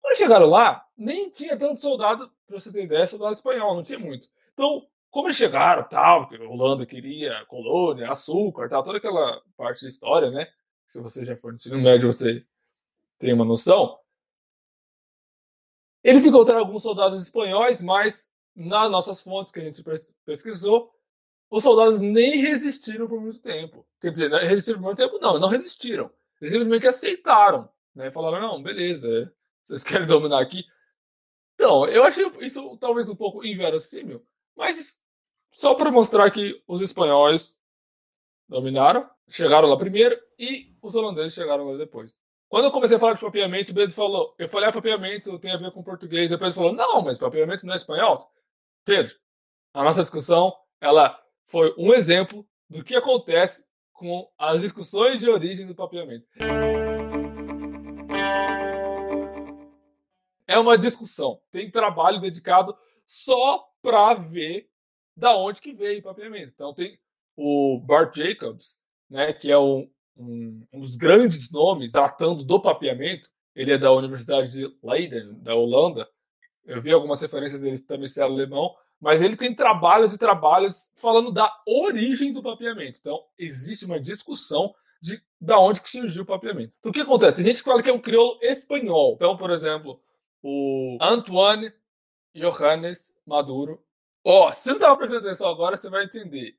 [0.00, 3.98] Quando chegaram lá, nem tinha tanto soldado, para você ter ideia, soldado espanhol, não tinha
[3.98, 4.28] muito.
[4.52, 9.84] Então, como eles chegaram, tal, que a Holanda queria colônia, açúcar, tal, toda aquela parte
[9.84, 10.50] da história, né?
[10.88, 12.44] Se você já for no ensino médio, você
[13.16, 13.96] tem uma noção.
[16.02, 19.84] Eles encontraram alguns soldados espanhóis, mas nas nossas fontes que a gente
[20.26, 20.92] pesquisou,
[21.48, 23.86] os soldados nem resistiram por muito tempo.
[24.00, 25.20] Quer dizer, resistiram por muito tempo?
[25.20, 26.10] Não, não resistiram.
[26.40, 27.68] Eles simplesmente aceitaram.
[27.94, 28.10] Né?
[28.10, 30.64] Falaram, não, beleza, vocês querem dominar aqui?
[31.54, 35.03] Então, eu achei isso talvez um pouco inverossímil, mas
[35.54, 37.60] só para mostrar que os espanhóis
[38.48, 42.20] dominaram, chegaram lá primeiro e os holandeses chegaram lá depois.
[42.48, 45.52] Quando eu comecei a falar de papiamento, o Pedro falou, eu falei, ah, papiamento tem
[45.52, 46.32] a ver com português.
[46.32, 48.18] E o Pedro falou, não, mas papiamento não é espanhol.
[48.84, 49.14] Pedro,
[49.72, 55.68] a nossa discussão, ela foi um exemplo do que acontece com as discussões de origem
[55.68, 56.26] do papiamento.
[60.48, 61.40] É uma discussão.
[61.52, 62.76] Tem trabalho dedicado
[63.06, 64.68] só para ver
[65.16, 66.52] da onde que veio o papiamento.
[66.54, 66.98] Então tem
[67.36, 73.28] o Bart Jacobs, né, que é um, um, um dos grandes nomes tratando do papiamento.
[73.54, 76.08] Ele é da Universidade de Leiden, da Holanda.
[76.64, 81.30] Eu vi algumas referências dele também ser alemão, mas ele tem trabalhos e trabalhos falando
[81.30, 82.98] da origem do papiamento.
[83.00, 86.72] Então, existe uma discussão de da onde que surgiu o papiamento.
[86.78, 87.36] Então, o que acontece?
[87.36, 89.12] Tem gente que fala que é um crioulo espanhol.
[89.14, 90.00] Então, por exemplo,
[90.42, 91.70] o Antoine
[92.34, 93.82] Johannes Maduro.
[94.24, 96.56] Ó, se não estava prestando atenção agora, você vai entender.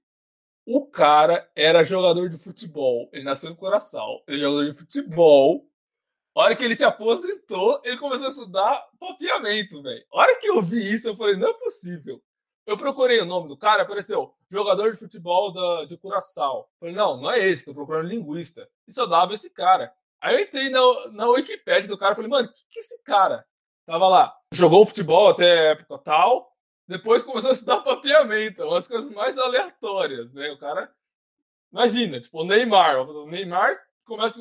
[0.68, 3.10] O cara era jogador de futebol.
[3.12, 4.22] Ele nasceu no Coração.
[4.28, 5.68] Ele é jogador de futebol.
[6.36, 10.06] A hora que ele se aposentou, ele começou a estudar papiamento, velho.
[10.14, 12.22] A hora que eu vi isso, eu falei, não é possível.
[12.68, 16.68] Eu procurei o nome do cara, apareceu jogador de futebol da, de Curaçao.
[16.80, 18.68] Falei, não, não é esse, tô procurando linguista.
[18.88, 19.94] E só dava esse cara.
[20.22, 23.46] Aí eu entrei na, na Wikipedia do cara falei, mano, que, que esse cara?
[23.86, 26.55] Tava lá, jogou futebol até época tal,
[26.88, 30.52] depois começou a estudar papiamento, umas coisas mais aleatórias, né?
[30.52, 30.94] O cara,
[31.72, 33.02] imagina, tipo, o Neymar.
[33.02, 34.40] O Neymar começa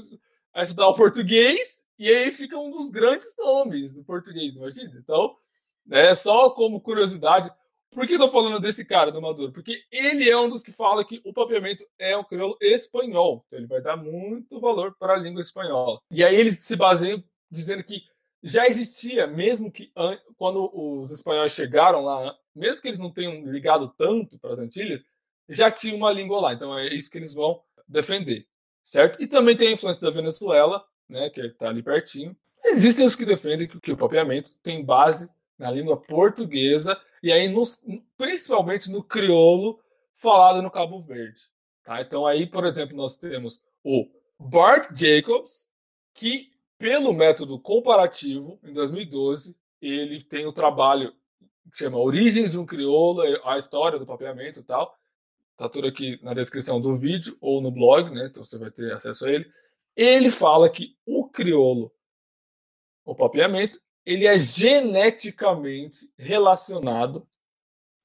[0.52, 4.92] a estudar o português e aí fica um dos grandes nomes do português, imagina.
[4.98, 5.36] Então,
[5.90, 7.50] é só como curiosidade,
[7.94, 9.52] por que eu tô falando desse cara, do Maduro?
[9.52, 13.44] Porque ele é um dos que fala que o papiamento é um crioulo espanhol.
[13.46, 16.00] Então ele vai dar muito valor para a língua espanhola.
[16.10, 18.02] E aí eles se baseiam dizendo que
[18.46, 19.90] já existia, mesmo que
[20.36, 25.02] quando os espanhóis chegaram lá, mesmo que eles não tenham ligado tanto para as Antilhas,
[25.48, 26.52] já tinha uma língua lá.
[26.52, 28.46] Então é isso que eles vão defender,
[28.84, 29.20] certo?
[29.22, 32.36] E também tem a influência da Venezuela, né, que está ali pertinho.
[32.62, 37.82] Existem os que defendem que o papiamento tem base na língua portuguesa e aí nos,
[38.16, 39.80] principalmente no crioulo
[40.14, 41.42] falado no Cabo Verde.
[41.82, 42.02] Tá?
[42.02, 44.06] Então aí, por exemplo, nós temos o
[44.38, 45.68] Bart Jacobs,
[46.14, 46.48] que
[46.78, 51.12] pelo método comparativo, em 2012, ele tem o trabalho
[51.72, 54.96] que chama Origens de um Crioulo, a história do papeamento e tal.
[55.56, 58.26] Tá tudo aqui na descrição do vídeo ou no blog, né?
[58.26, 59.46] Então você vai ter acesso a ele.
[59.96, 61.92] Ele fala que o crioulo,
[63.04, 67.26] o papeamento, ele é geneticamente relacionado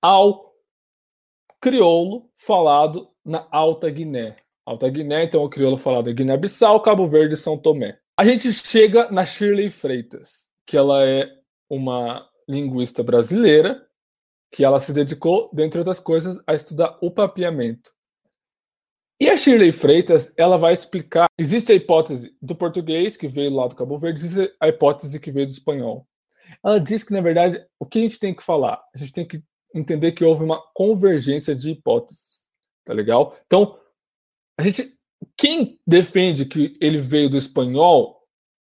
[0.01, 0.53] ao
[1.59, 4.38] crioulo falado na Alta Guiné.
[4.65, 7.98] Alta Guiné, então, é o crioulo falado em Guiné-Bissau, Cabo Verde e São Tomé.
[8.20, 11.32] A gente chega na Shirley Freitas, que ela é
[11.70, 13.82] uma linguista brasileira,
[14.51, 17.93] que ela se dedicou, dentre outras coisas, a estudar o papeamento.
[19.22, 23.67] E a Shirley Freitas, ela vai explicar, existe a hipótese do português, que veio lá
[23.67, 26.05] do Cabo Verde, existe a hipótese que veio do espanhol.
[26.61, 28.84] Ela diz que, na verdade, o que a gente tem que falar?
[28.93, 29.41] A gente tem que
[29.74, 32.41] entender que houve uma convergência de hipóteses,
[32.84, 33.38] tá legal?
[33.45, 33.80] Então,
[34.57, 34.98] a gente,
[35.38, 38.20] quem defende que ele veio do espanhol,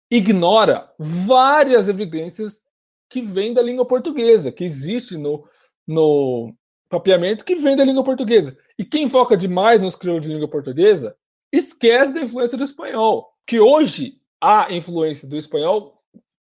[0.10, 2.64] ignora várias evidências
[3.10, 5.47] que vêm da língua portuguesa, que existe no,
[5.88, 6.54] no
[6.89, 8.58] papeamento, que vem da língua portuguesa.
[8.78, 11.16] E quem foca demais nos crioulos de língua portuguesa,
[11.51, 16.01] esquece da influência do espanhol, que hoje há influência do espanhol,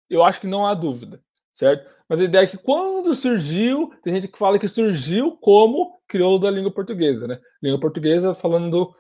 [0.10, 1.22] eu acho que não há dúvida,
[1.54, 1.90] certo?
[2.08, 6.40] Mas a ideia é que quando surgiu, tem gente que fala que surgiu como crioulo
[6.40, 7.40] da língua portuguesa, né?
[7.62, 8.96] Língua portuguesa falando do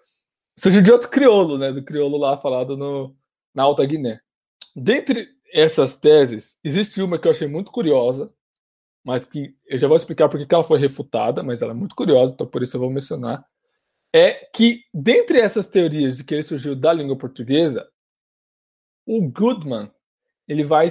[0.58, 1.72] surgiu de outro crioulo, né?
[1.72, 3.16] Do crioulo lá falado no,
[3.54, 4.20] na Alta Guiné.
[4.76, 8.34] Dentre essas teses, existe uma que eu achei muito curiosa,
[9.04, 11.96] mas que eu já vou explicar porque que ela foi refutada, mas ela é muito
[11.96, 13.46] curiosa, então por isso eu vou mencionar.
[14.14, 17.90] É que, dentre essas teorias de que ele surgiu da língua portuguesa,
[19.06, 19.92] o Goodman
[20.48, 20.88] ele vai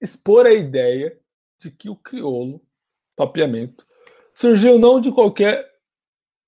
[0.00, 1.18] expor a ideia
[1.60, 2.62] de que o crioulo,
[3.16, 3.86] papiamento,
[4.32, 5.68] surgiu não de qualquer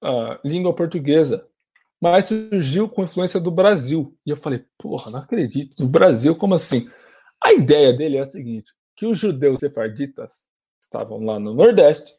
[0.03, 1.50] uh, língua portuguesa,
[2.01, 4.17] mas surgiu com influência do Brasil.
[4.25, 6.91] E eu falei, porra, não acredito, do Brasil, como assim?
[7.43, 10.49] A ideia dele é a seguinte, que os judeus sefarditas
[10.81, 12.19] estavam lá no Nordeste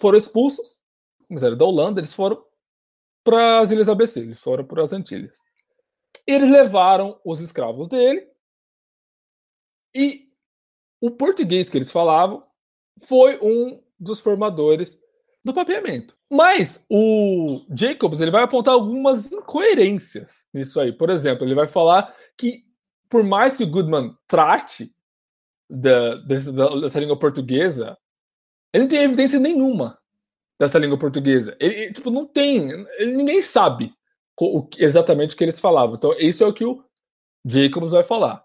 [0.00, 0.80] foram expulsos,
[1.28, 2.42] mas era da Holanda, eles foram
[3.22, 5.38] para as Ilhas ABC, eles foram para as Antilhas.
[6.26, 8.26] Eles levaram os escravos dele
[9.94, 10.30] e
[11.00, 12.46] o português que eles falavam
[13.02, 14.98] foi um dos formadores
[15.44, 16.16] do papeamento.
[16.30, 20.92] Mas o Jacobs ele vai apontar algumas incoerências nisso aí.
[20.92, 22.62] Por exemplo, ele vai falar que
[23.08, 24.94] por mais que o Goodman trate
[25.68, 27.98] da, dessa, dessa língua portuguesa,
[28.72, 29.98] ele não tem evidência nenhuma
[30.58, 31.56] dessa língua portuguesa.
[31.58, 33.92] Ele, tipo, não tem, ele, ninguém sabe
[34.40, 35.96] o, exatamente o que eles falavam.
[35.96, 36.84] Então, isso é o que o
[37.44, 38.44] Jacobs vai falar.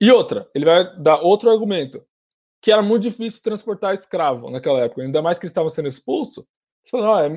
[0.00, 2.02] E outra, ele vai dar outro argumento,
[2.60, 6.44] que era muito difícil transportar escravo naquela época, ainda mais que eles estavam sendo expulsos.
[6.82, 7.28] Você falou, ah,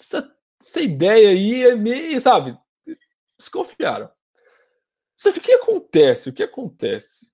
[0.00, 0.30] essa,
[0.60, 2.58] essa ideia aí é meio, sabe,
[3.38, 4.10] desconfiaram.
[5.16, 6.28] Só que o que acontece?
[6.28, 7.26] O que acontece?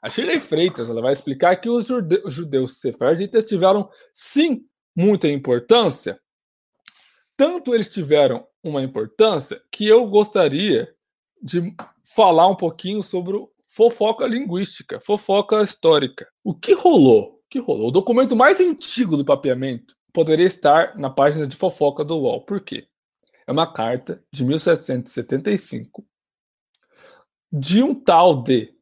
[0.00, 1.86] A Shirley Freitas ela vai explicar que os
[2.28, 6.20] judeus sefarditas tiveram, sim, muita importância.
[7.36, 10.94] Tanto eles tiveram uma importância que eu gostaria
[11.42, 13.36] de falar um pouquinho sobre
[13.76, 16.26] fofoca linguística, fofoca histórica.
[16.42, 17.34] O que rolou?
[17.34, 17.88] O que rolou?
[17.88, 22.40] O documento mais antigo do papeamento poderia estar na página de fofoca do UOL.
[22.40, 22.88] Por quê?
[23.46, 26.04] É uma carta de 1775
[27.52, 28.74] de um tal de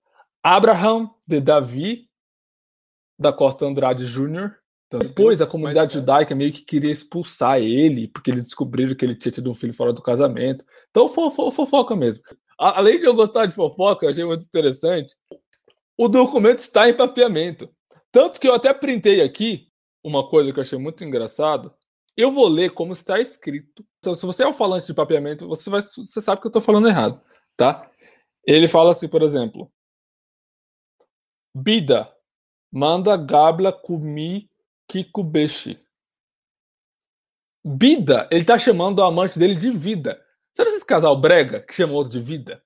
[0.43, 2.09] Abraham de Davi
[3.19, 4.53] da Costa Andrade Jr.
[4.87, 9.17] Então, depois a comunidade judaica meio que queria expulsar ele, porque eles descobriram que ele
[9.17, 10.65] tinha tido um filho fora do casamento.
[10.91, 12.23] Então, fofoca mesmo.
[12.59, 15.17] Além de eu gostar de fofoca, eu achei muito interessante.
[15.99, 17.69] O documento está em papeamento.
[18.13, 19.69] Tanto que eu até printei aqui
[20.03, 21.75] uma coisa que eu achei muito engraçado.
[22.17, 23.85] Eu vou ler como está escrito.
[23.99, 26.63] Então, se você é um falante de papeamento, você, vai, você sabe que eu estou
[26.63, 27.21] falando errado,
[27.57, 27.91] tá?
[28.47, 29.73] Ele fala assim, por exemplo:
[31.57, 32.13] Bida,
[32.73, 34.49] manda gabla kumi
[34.89, 35.81] kikubeshi.
[37.65, 40.24] Bida, ele tá chamando o amante dele de vida.
[40.57, 42.63] Sabe esse casal brega que chama outro de vida?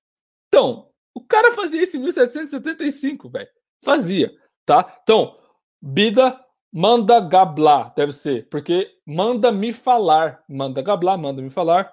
[0.48, 3.48] Então, o cara fazia isso em 1775, velho.
[3.82, 4.32] Fazia,
[4.66, 5.00] tá?
[5.02, 5.38] Então,
[5.80, 6.38] Bida
[6.72, 10.44] manda gabla, deve ser, porque manda me falar.
[10.48, 11.92] Manda gabla, manda me falar.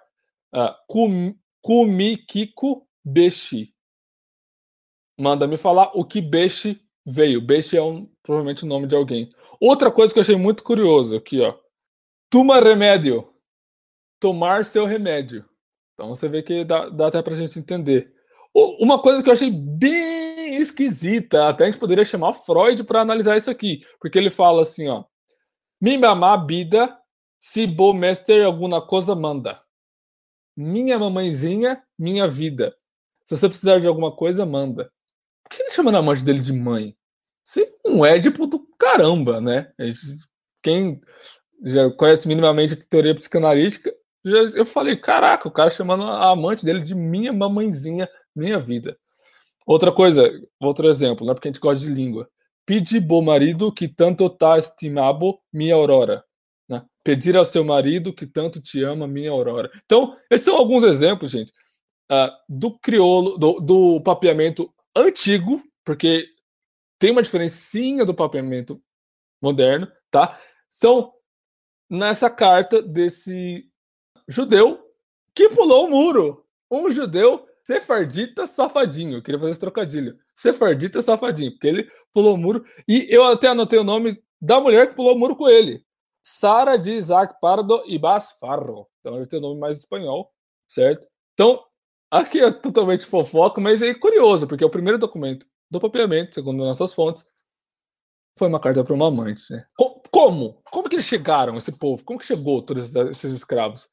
[0.54, 3.76] Uh, kumi kiku beshi
[5.18, 7.42] manda me falar o que Beixe veio.
[7.42, 9.30] Beixe é um, provavelmente o nome de alguém.
[9.60, 11.58] Outra coisa que eu achei muito curioso aqui, ó.
[12.30, 13.28] Toma remédio.
[14.20, 15.46] Tomar seu remédio.
[15.96, 18.14] Então você vê que dá, dá até pra gente entender.
[18.54, 23.36] Uma coisa que eu achei bem esquisita, até a gente poderia chamar Freud para analisar
[23.36, 25.04] isso aqui, porque ele fala assim, ó:
[25.82, 26.98] "Mi mamá bida,
[27.40, 29.62] se bo mestre alguma coisa manda.
[30.56, 32.76] Minha mamãezinha, minha vida.
[33.26, 34.92] Se você precisar de alguma coisa, manda.
[35.44, 36.96] Por que ele chama a amante dele de mãe?
[37.44, 39.72] Você é um Édipo do caramba, né?
[40.64, 41.00] Quem
[41.64, 43.94] já conhece minimamente a teoria psicanalítica,
[44.26, 48.98] eu falei, caraca, o cara chamando a amante dele de minha mamãezinha, minha vida.
[49.66, 51.34] Outra coisa, outro exemplo, né?
[51.34, 52.30] Porque a gente gosta de língua.
[52.66, 56.24] Pedi bo marido que tanto tá estimabo minha aurora.
[56.68, 56.84] Né?
[57.04, 59.72] Pedir ao seu marido que tanto te ama minha aurora.
[59.86, 61.52] Então, esses são alguns exemplos, gente,
[62.12, 66.28] uh, do crioulo, do, do papeamento antigo, porque
[67.00, 68.82] tem uma diferencinha do papeamento
[69.42, 70.40] moderno, tá?
[70.70, 71.14] São
[71.90, 73.70] nessa carta desse
[74.28, 74.92] judeu
[75.34, 76.46] que pulou o muro.
[76.72, 79.18] Um judeu sefardita safadinho.
[79.18, 80.18] Eu queria fazer esse trocadilho.
[80.34, 82.66] Sefardita safadinho, porque ele pulou o muro.
[82.88, 85.84] E eu até anotei o nome da mulher que pulou o muro com ele.
[86.24, 88.88] Sara de Isaac Pardo e Basfarro.
[89.00, 90.34] Então ele tem o nome mais espanhol,
[90.68, 91.08] certo?
[91.34, 91.64] Então,
[92.10, 96.64] aqui é totalmente fofoca, mas é curioso, porque é o primeiro documento do papeamento, segundo
[96.64, 97.26] nossas fontes,
[98.38, 99.42] foi uma carta para uma amante.
[99.52, 99.66] Né?
[100.12, 100.62] Como?
[100.72, 102.04] Como que eles chegaram, esse povo?
[102.04, 103.90] Como que chegou todos esses escravos?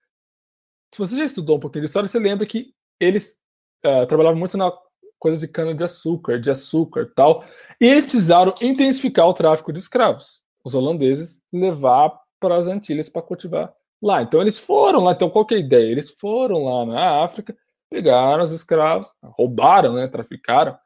[0.92, 3.38] Se você já estudou um pouquinho de história, você lembra que eles
[3.84, 4.70] uh, trabalhavam muito na
[5.18, 7.44] coisa de cana de açúcar, de açúcar tal,
[7.80, 10.42] e eles precisaram intensificar o tráfico de escravos.
[10.64, 13.72] Os holandeses levar para as Antilhas para cultivar
[14.02, 14.20] lá.
[14.20, 15.12] Então eles foram lá.
[15.12, 15.90] Então qual é a ideia?
[15.90, 17.56] Eles foram lá na África,
[17.88, 20.76] pegaram os escravos, roubaram, né, traficaram,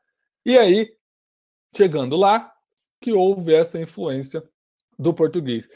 [0.44, 0.92] e aí
[1.74, 2.52] chegando lá
[3.00, 4.42] que houve essa influência
[4.98, 5.68] do português.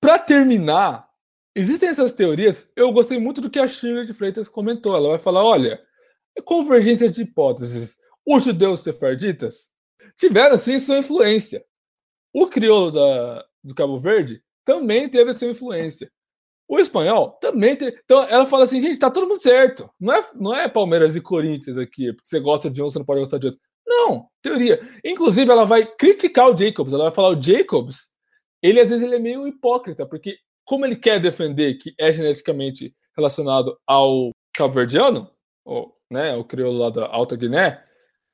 [0.00, 1.09] Para terminar,
[1.54, 2.70] existem essas teorias.
[2.76, 4.96] Eu gostei muito do que a Shirley de Freitas comentou.
[4.96, 5.80] Ela vai falar: olha,
[6.44, 7.96] convergência de hipóteses.
[8.26, 9.70] Os judeus sefarditas
[10.16, 11.64] tiveram sim sua influência.
[12.32, 16.10] O crioulo da, do Cabo Verde também teve sua influência.
[16.68, 17.98] O espanhol também teve.
[18.04, 19.90] Então ela fala assim, gente, tá todo mundo certo.
[19.98, 23.06] Não é, não é Palmeiras e Corinthians aqui, porque você gosta de um, você não
[23.06, 23.60] pode gostar de outro.
[23.86, 24.80] Não, teoria.
[25.04, 26.94] Inclusive, ela vai criticar o Jacobs.
[26.94, 28.10] Ela vai falar o Jacobs,
[28.62, 30.36] ele às vezes ele é meio hipócrita, porque
[30.70, 35.28] como ele quer defender que é geneticamente relacionado ao cabo-verdiano,
[35.64, 37.82] ou, né, o crioulo lá da Alta Guiné,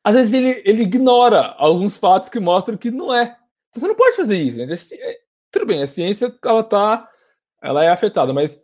[0.04, 3.38] às vezes ele, ele ignora alguns fatos que mostram que não é.
[3.70, 4.70] Então, você não pode fazer isso, gente.
[4.70, 5.18] É, é,
[5.50, 7.08] tudo bem, a ciência ela tá,
[7.62, 8.62] ela é afetada, mas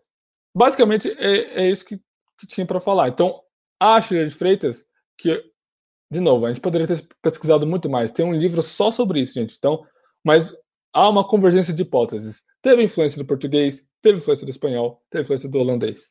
[0.55, 1.97] basicamente é, é isso que,
[2.39, 3.09] que tinha para falar.
[3.09, 3.41] Então,
[3.81, 4.85] a Sheila de Freitas,
[5.17, 5.43] que
[6.11, 8.11] de novo, a gente poderia ter pesquisado muito mais.
[8.11, 9.57] Tem um livro só sobre isso, gente.
[9.57, 9.83] Então,
[10.23, 10.55] mas
[10.93, 12.43] há uma convergência de hipóteses.
[12.63, 16.09] Teve influência do português, teve influência do espanhol, teve influência do holandês.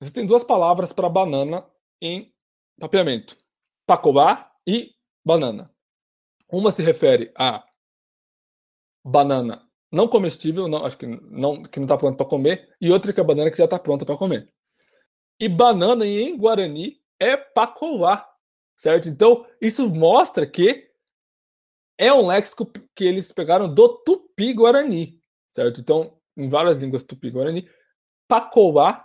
[0.00, 1.66] Você tem duas palavras para banana
[2.00, 2.32] em
[2.78, 3.36] papeamento:
[3.84, 5.74] pacobá e banana.
[6.48, 7.64] Uma se refere a
[9.04, 13.12] banana não comestível, não, acho que não que não está pronta para comer, e outra
[13.12, 14.48] que é a banana que já está pronta para comer.
[15.40, 18.24] E banana em Guarani é pacová,
[18.76, 19.08] certo?
[19.08, 20.89] Então, isso mostra que
[22.00, 22.64] é um léxico
[22.96, 25.20] que eles pegaram do tupi-guarani,
[25.54, 25.82] certo?
[25.82, 27.68] Então, em várias línguas tupi-guarani,
[28.26, 29.04] pacová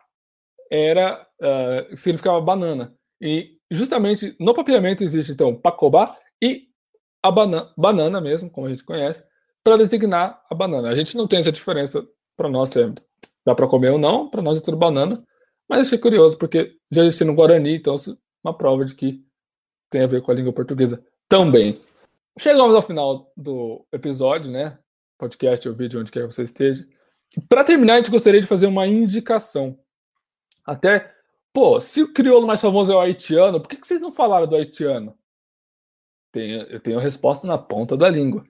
[0.71, 2.95] era uh, significava banana.
[3.19, 6.69] E justamente no papiamento existe então pacobá e
[7.21, 9.25] a banana, banana mesmo, como a gente conhece,
[9.61, 10.89] para designar a banana.
[10.89, 12.93] A gente não tem essa diferença para nós é
[13.45, 15.21] dá para comer ou não, para nós é tudo banana.
[15.67, 19.21] Mas achei curioso, porque já existia no Guarani, então é uma prova de que
[19.89, 21.77] tem a ver com a língua portuguesa também.
[22.37, 24.77] Chegamos ao final do episódio, né?
[25.17, 26.85] Podcast ou vídeo, onde quer que você esteja.
[27.47, 29.79] Para terminar, a gente gostaria de fazer uma indicação.
[30.65, 31.13] Até,
[31.53, 34.47] pô, se o crioulo mais famoso é o haitiano, por que, que vocês não falaram
[34.47, 35.17] do haitiano?
[36.33, 38.43] Tenho, eu tenho a resposta na ponta da língua.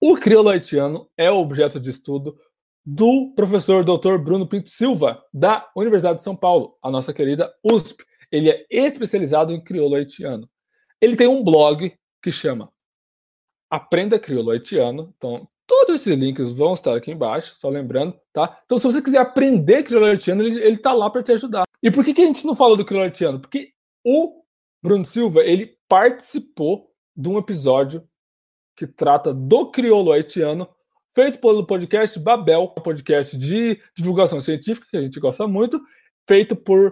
[0.00, 2.38] O crioulo haitiano é objeto de estudo
[2.86, 4.16] do professor Dr.
[4.16, 8.02] Bruno Pinto Silva, da Universidade de São Paulo, a nossa querida USP.
[8.32, 10.48] Ele é especializado em crioulo haitiano.
[11.02, 12.70] Ele tem um blog que chama
[13.70, 15.12] Aprenda Crioulo Haitiano.
[15.16, 18.60] Então, todos esses links vão estar aqui embaixo, só lembrando, tá?
[18.64, 21.64] Então, se você quiser aprender crioulo haitiano, ele, ele tá lá para te ajudar.
[21.82, 23.40] E por que, que a gente não fala do crioulo haitiano?
[23.40, 23.72] Porque
[24.04, 24.42] o
[24.82, 28.06] Bruno Silva, ele participou de um episódio
[28.76, 30.68] que trata do crioulo haitiano
[31.12, 35.80] feito pelo podcast Babel, podcast de divulgação científica, que a gente gosta muito,
[36.28, 36.88] feito por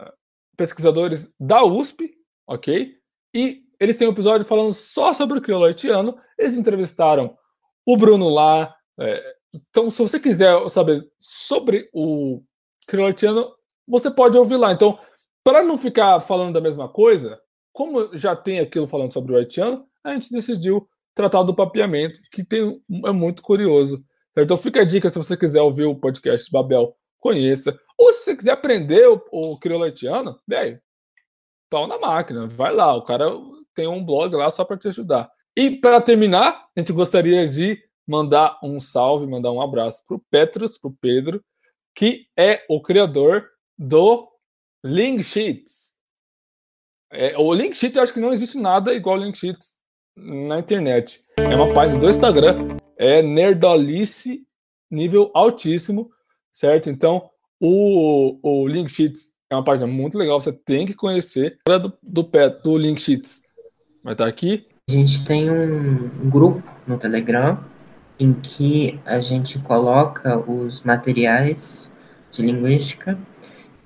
[0.00, 0.12] uh,
[0.56, 2.14] pesquisadores da USP,
[2.46, 2.94] ok?
[3.34, 6.16] E eles têm um episódio falando só sobre o crioulo haitiano.
[6.38, 7.36] Eles entrevistaram
[7.84, 8.74] o Bruno lá.
[9.00, 12.42] É, então, se você quiser saber sobre o
[12.86, 13.52] crioulo haitiano,
[13.86, 14.72] você pode ouvir lá.
[14.72, 14.98] Então,
[15.44, 17.40] para não ficar falando da mesma coisa,
[17.72, 22.44] como já tem aquilo falando sobre o haitiano, a gente decidiu tratar do papeamento, que
[22.44, 24.04] tem, é muito curioso.
[24.36, 27.78] Então fica a dica se você quiser ouvir o podcast Babel, conheça.
[27.98, 30.78] Ou se você quiser aprender o, o crioulo haitiano, velho,
[31.70, 33.26] pau na máquina, vai lá, o cara
[33.76, 35.30] tem um blog lá só para te ajudar.
[35.54, 40.22] E para terminar, a gente gostaria de mandar um salve, mandar um abraço para o
[40.30, 41.44] Petrus, para o Pedro,
[41.94, 43.48] que é o criador
[43.78, 44.28] do
[44.82, 45.94] Link Sheets.
[47.12, 49.76] É, o Link Sheets, eu acho que não existe nada igual Link Sheets
[50.16, 51.22] na internet.
[51.38, 54.46] É uma página do Instagram, é nerdolice
[54.90, 56.10] nível altíssimo,
[56.52, 56.88] certo?
[56.88, 57.28] Então,
[57.60, 61.58] o, o Link Sheets é uma página muito legal, você tem que conhecer.
[61.66, 62.30] Do, do,
[62.62, 63.42] do Link Sheets
[64.06, 64.64] vai estar aqui.
[64.88, 67.58] A gente tem um grupo no Telegram
[68.20, 71.90] em que a gente coloca os materiais
[72.30, 73.18] de linguística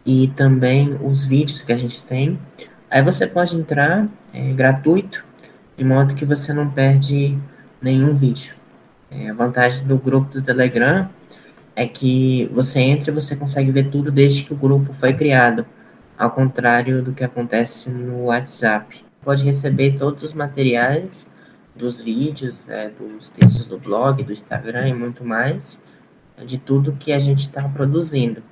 [0.05, 2.39] e também os vídeos que a gente tem.
[2.91, 5.25] Aí você pode entrar é, gratuito,
[5.75, 7.39] de modo que você não perde
[7.81, 8.55] nenhum vídeo.
[9.11, 11.09] É, a vantagem do grupo do Telegram
[11.75, 15.65] é que você entra e você consegue ver tudo desde que o grupo foi criado,
[16.19, 19.10] ao contrário do que acontece no WhatsApp.
[19.23, 21.35] Pode receber todos os materiais
[21.75, 25.83] dos vídeos, é, dos textos do blog, do Instagram e muito mais,
[26.37, 28.43] é, de tudo que a gente está produzindo.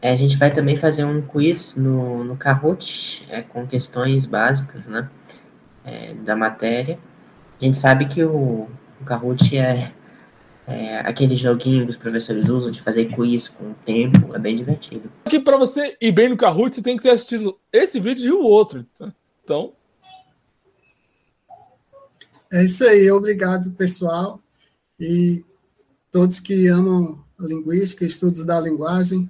[0.00, 4.86] É, a gente vai também fazer um quiz no, no Kahoot, é, com questões básicas
[4.86, 5.08] né,
[5.84, 6.98] é, da matéria.
[7.60, 8.68] A gente sabe que o,
[9.00, 9.92] o Kahoot é,
[10.66, 14.56] é, aquele joguinho que os professores usam de fazer quiz com o tempo, é bem
[14.56, 15.10] divertido.
[15.24, 18.32] Aqui para você ir bem no Kahoot, você tem que ter assistido esse vídeo e
[18.32, 18.84] o outro.
[18.98, 19.12] Tá?
[19.44, 19.72] Então,
[22.50, 24.40] é isso aí, obrigado, pessoal.
[24.98, 25.44] E
[26.10, 29.28] todos que amam a linguística, estudos da linguagem,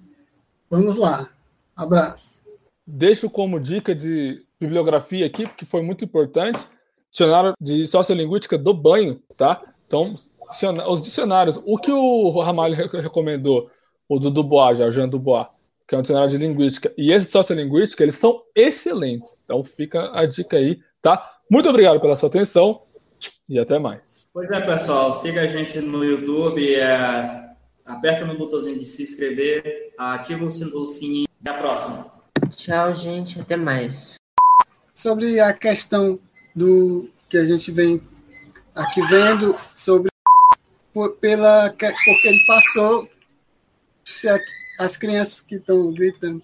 [0.71, 1.29] vamos lá.
[1.75, 2.45] Abraço.
[2.87, 6.65] Deixo como dica de bibliografia aqui, porque foi muito importante,
[7.11, 9.63] dicionário de sociolinguística do banho, tá?
[9.87, 10.15] Então,
[10.89, 13.71] os dicionários, o que o Ramalho recomendou,
[14.09, 15.47] o do Dubois, já, o Jean Dubois,
[15.95, 19.43] que é um dicionário de linguística, e esse de sociolinguística, eles são excelentes.
[19.45, 21.39] Então, fica a dica aí, tá?
[21.49, 22.83] Muito obrigado pela sua atenção
[23.49, 24.27] e até mais.
[24.33, 27.25] Pois é, pessoal, siga a gente no YouTube, é,
[27.87, 31.29] aperta no botãozinho de se inscrever, ativa o sininho.
[31.41, 32.13] Até a próxima.
[32.51, 34.15] Tchau, gente, até mais.
[34.93, 36.19] Sobre a questão
[36.57, 38.03] do que a gente vem
[38.75, 40.11] aqui vendo sobre
[40.93, 43.09] por, pela porque ele passou
[44.79, 46.43] as crianças que estão gritando.